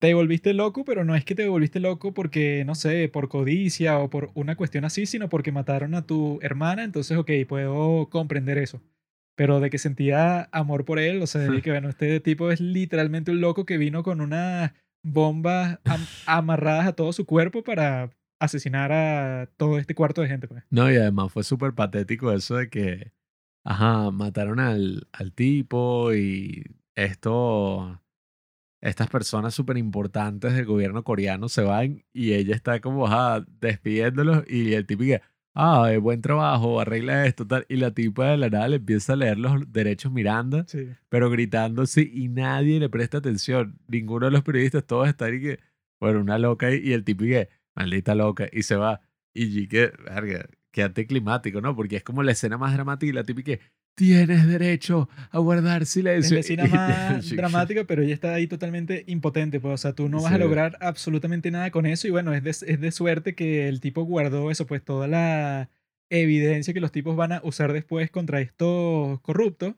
[0.00, 3.98] Te volviste loco, pero no es que te volviste loco porque, no sé, por codicia
[3.98, 8.56] o por una cuestión así, sino porque mataron a tu hermana, entonces, ok, puedo comprender
[8.56, 8.80] eso.
[9.36, 12.60] Pero de que sentía amor por él, o sea, de que, bueno, este tipo es
[12.60, 15.78] literalmente un loco que vino con unas bombas
[16.24, 20.64] amarradas a todo su cuerpo para asesinar a todo este cuarto de gente, pues.
[20.70, 23.12] No, y además fue súper patético eso de que
[23.64, 28.00] Ajá, mataron al, al tipo y esto,
[28.80, 34.44] estas personas súper importantes del gobierno coreano se van y ella está como ajá, despidiéndolos
[34.48, 35.22] y el tipo dice,
[35.54, 37.66] ah, buen trabajo, arregla esto, tal.
[37.68, 40.66] Y la tipa de la nada le empieza a leer los derechos Miranda,
[41.08, 43.78] pero gritando así y nadie le presta atención.
[43.88, 45.60] Ninguno de los periodistas, todos están y que,
[46.00, 49.00] bueno, una loca y, el tipo dice, maldita loca, y se va.
[49.34, 51.74] Y que, verga, que anticlimático, ¿no?
[51.74, 53.58] Porque es como la escena más dramática y la típica
[53.94, 56.38] tienes derecho a guardar silencio.
[56.38, 60.08] Es la escena más dramática, pero ella está ahí totalmente impotente, pues, o sea, tú
[60.08, 63.34] no vas a lograr absolutamente nada con eso y bueno, es de, es de suerte
[63.34, 65.68] que el tipo guardó eso, pues toda la
[66.08, 69.74] evidencia que los tipos van a usar después contra estos corruptos.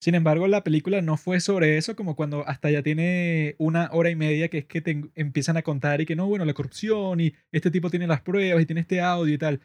[0.00, 4.10] Sin embargo, la película no fue sobre eso, como cuando hasta ya tiene una hora
[4.10, 7.20] y media que es que te empiezan a contar y que no, bueno, la corrupción
[7.20, 9.60] y este tipo tiene las pruebas y tiene este audio y tal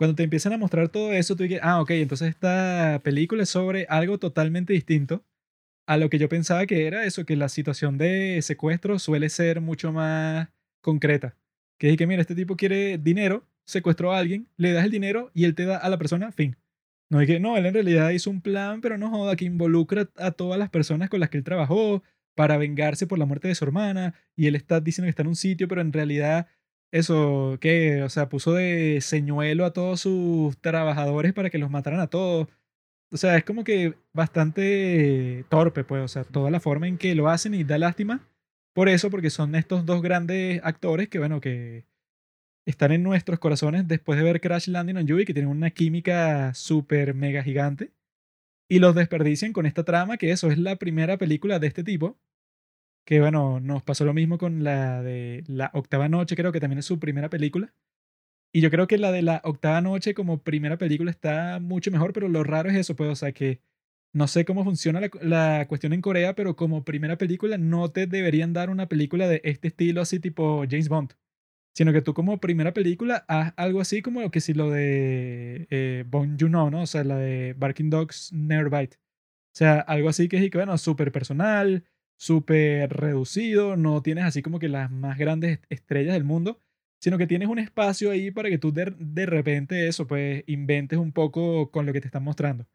[0.00, 3.50] cuando te empiezan a mostrar todo eso, tú dices, ah, ok, entonces esta película es
[3.50, 5.26] sobre algo totalmente distinto
[5.86, 9.60] a lo que yo pensaba que era eso, que la situación de secuestro suele ser
[9.60, 10.48] mucho más
[10.80, 11.36] concreta.
[11.78, 15.30] Que es que, mira, este tipo quiere dinero, secuestró a alguien, le das el dinero
[15.34, 16.56] y él te da a la persona, fin.
[17.10, 20.08] No es que, no, él en realidad hizo un plan, pero no joda, que involucra
[20.16, 22.02] a todas las personas con las que él trabajó
[22.34, 25.28] para vengarse por la muerte de su hermana y él está diciendo que está en
[25.28, 26.46] un sitio, pero en realidad
[26.92, 32.00] eso, que, o sea, puso de señuelo a todos sus trabajadores para que los mataran
[32.00, 32.48] a todos.
[33.12, 37.14] O sea, es como que bastante torpe, pues, o sea, toda la forma en que
[37.14, 38.28] lo hacen y da lástima
[38.72, 41.84] por eso, porque son estos dos grandes actores que, bueno, que
[42.66, 45.70] están en nuestros corazones después de ver Crash Landing on You y que tienen una
[45.70, 47.92] química súper mega gigante.
[48.68, 52.16] Y los desperdician con esta trama, que eso es la primera película de este tipo
[53.10, 56.78] que bueno, nos pasó lo mismo con la de La Octava Noche, creo que también
[56.78, 57.74] es su primera película.
[58.52, 62.12] Y yo creo que la de La Octava Noche como primera película está mucho mejor,
[62.12, 63.62] pero lo raro es eso, pues, o sea, que
[64.12, 68.06] no sé cómo funciona la, la cuestión en Corea, pero como primera película no te
[68.06, 71.14] deberían dar una película de este estilo así tipo James Bond,
[71.74, 75.66] sino que tú como primera película haz algo así como lo que si lo de
[75.70, 76.82] eh, Bong Joon-ho, ¿no?
[76.82, 78.98] O sea, la de Barking Dogs Never Bite.
[78.98, 81.84] O sea, algo así que es, bueno, súper personal,
[82.20, 86.60] súper reducido, no tienes así como que las más grandes estrellas del mundo,
[87.00, 90.98] sino que tienes un espacio ahí para que tú de, de repente eso, pues inventes
[90.98, 92.66] un poco con lo que te están mostrando.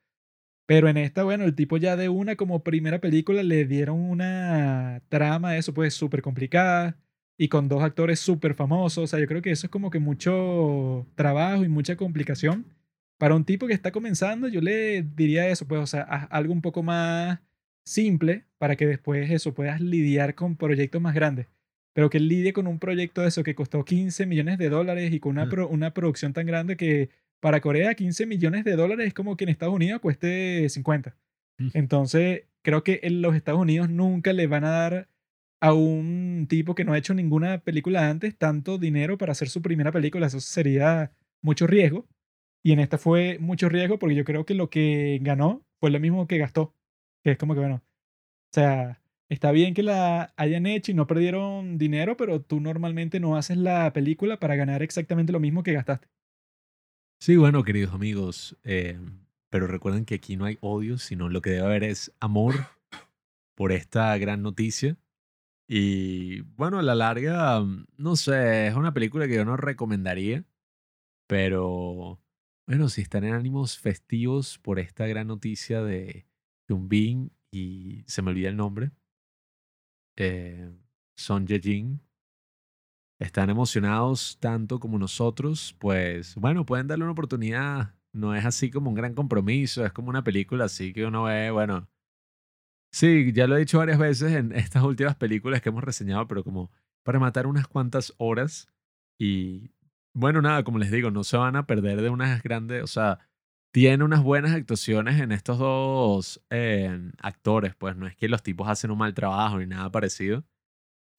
[0.66, 5.04] Pero en esta, bueno, el tipo ya de una como primera película le dieron una
[5.10, 6.98] trama, eso pues súper complicada
[7.38, 9.04] y con dos actores súper famosos.
[9.04, 12.66] O sea, yo creo que eso es como que mucho trabajo y mucha complicación.
[13.20, 16.62] Para un tipo que está comenzando, yo le diría eso, pues, o sea, algo un
[16.62, 17.40] poco más
[17.86, 21.48] simple para que después eso puedas lidiar con proyectos más grandes.
[21.94, 25.20] Pero que lidie con un proyecto de eso que costó 15 millones de dólares y
[25.20, 27.10] con una, una producción tan grande que
[27.40, 31.16] para Corea 15 millones de dólares es como que en Estados Unidos cueste 50.
[31.74, 35.10] Entonces, creo que en los Estados Unidos nunca le van a dar
[35.62, 39.62] a un tipo que no ha hecho ninguna película antes tanto dinero para hacer su
[39.62, 40.28] primera película.
[40.28, 41.12] Eso sería
[41.42, 42.08] mucho riesgo.
[42.64, 46.00] Y en esta fue mucho riesgo porque yo creo que lo que ganó fue lo
[46.00, 46.75] mismo que gastó.
[47.26, 51.08] Que es como que, bueno, o sea, está bien que la hayan hecho y no
[51.08, 55.74] perdieron dinero, pero tú normalmente no haces la película para ganar exactamente lo mismo que
[55.74, 56.08] gastaste.
[57.20, 59.00] Sí, bueno, queridos amigos, eh,
[59.50, 62.54] pero recuerden que aquí no hay odio, sino lo que debe haber es amor
[63.56, 64.96] por esta gran noticia.
[65.68, 70.46] Y bueno, a la larga, mm, no sé, es una película que yo no recomendaría,
[71.26, 72.22] pero
[72.68, 76.28] bueno, si están en ánimos festivos por esta gran noticia de
[76.68, 78.92] Hyun y se me olvida el nombre,
[80.18, 80.72] eh,
[81.16, 82.02] Son Ye-jin,
[83.20, 87.96] están emocionados tanto como nosotros, pues bueno, pueden darle una oportunidad.
[88.12, 91.52] No es así como un gran compromiso, es como una película así que uno ve,
[91.52, 91.90] bueno,
[92.92, 96.44] sí, ya lo he dicho varias veces en estas últimas películas que hemos reseñado, pero
[96.44, 96.72] como
[97.04, 98.68] para matar unas cuantas horas
[99.20, 99.72] y
[100.14, 103.20] bueno, nada, como les digo, no se van a perder de unas grandes, o sea,
[103.76, 106.42] tiene unas buenas actuaciones en estos dos
[107.20, 110.46] actores, pues no es que los tipos hacen un mal trabajo ni nada parecido.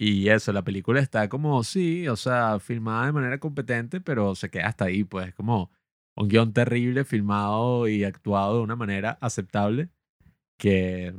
[0.00, 4.48] Y eso, la película está como, sí, o sea, filmada de manera competente, pero se
[4.48, 5.70] queda hasta ahí, pues, como
[6.16, 9.90] un guion terrible, filmado y actuado de una manera aceptable,
[10.58, 11.14] que,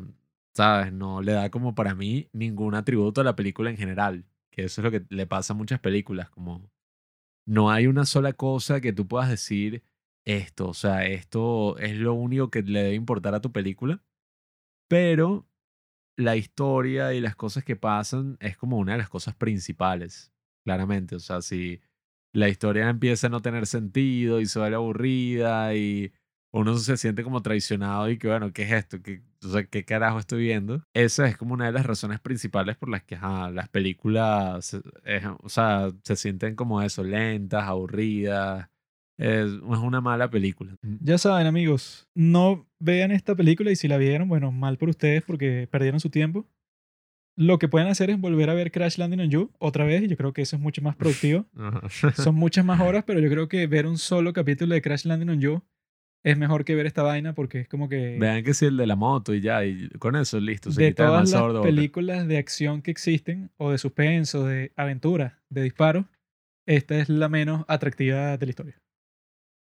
[0.55, 0.91] ¿sabes?
[0.91, 4.81] No le da como para mí ningún atributo a la película en general, que eso
[4.81, 6.71] es lo que le pasa a muchas películas, como
[7.45, 9.83] no hay una sola cosa que tú puedas decir
[10.27, 14.03] esto, o sea, esto es lo único que le debe importar a tu película,
[14.89, 15.47] pero
[16.17, 20.33] la historia y las cosas que pasan es como una de las cosas principales,
[20.65, 21.15] claramente.
[21.15, 21.81] O sea, si
[22.33, 26.11] la historia empieza a no tener sentido y se vuelve aburrida y
[26.51, 29.01] uno se siente como traicionado y que, bueno, ¿qué es esto?
[29.01, 30.83] ¿Qué, o sea, ¿qué carajo estoy viendo?
[30.93, 34.73] Esa es como una de las razones principales por las que las películas,
[35.43, 38.69] o sea, se sienten como eso, lentas, aburridas
[39.17, 40.75] es, una mala película.
[41.01, 45.23] Ya saben, amigos, no vean esta película y si la vieron, bueno, mal por ustedes
[45.23, 46.45] porque perdieron su tiempo.
[47.35, 50.07] Lo que pueden hacer es volver a ver Crash Landing on You otra vez y
[50.07, 51.45] yo creo que eso es mucho más productivo.
[52.15, 55.29] Son muchas más horas, pero yo creo que ver un solo capítulo de Crash Landing
[55.29, 55.61] on You
[56.23, 58.17] es mejor que ver esta vaina porque es como que...
[58.19, 60.71] Vean que es el de la moto y ya, y con eso listo.
[60.71, 65.61] Se de todas las películas de acción que existen, o de suspenso, de aventura, de
[65.61, 66.09] disparo,
[66.65, 68.81] esta es la menos atractiva de la historia.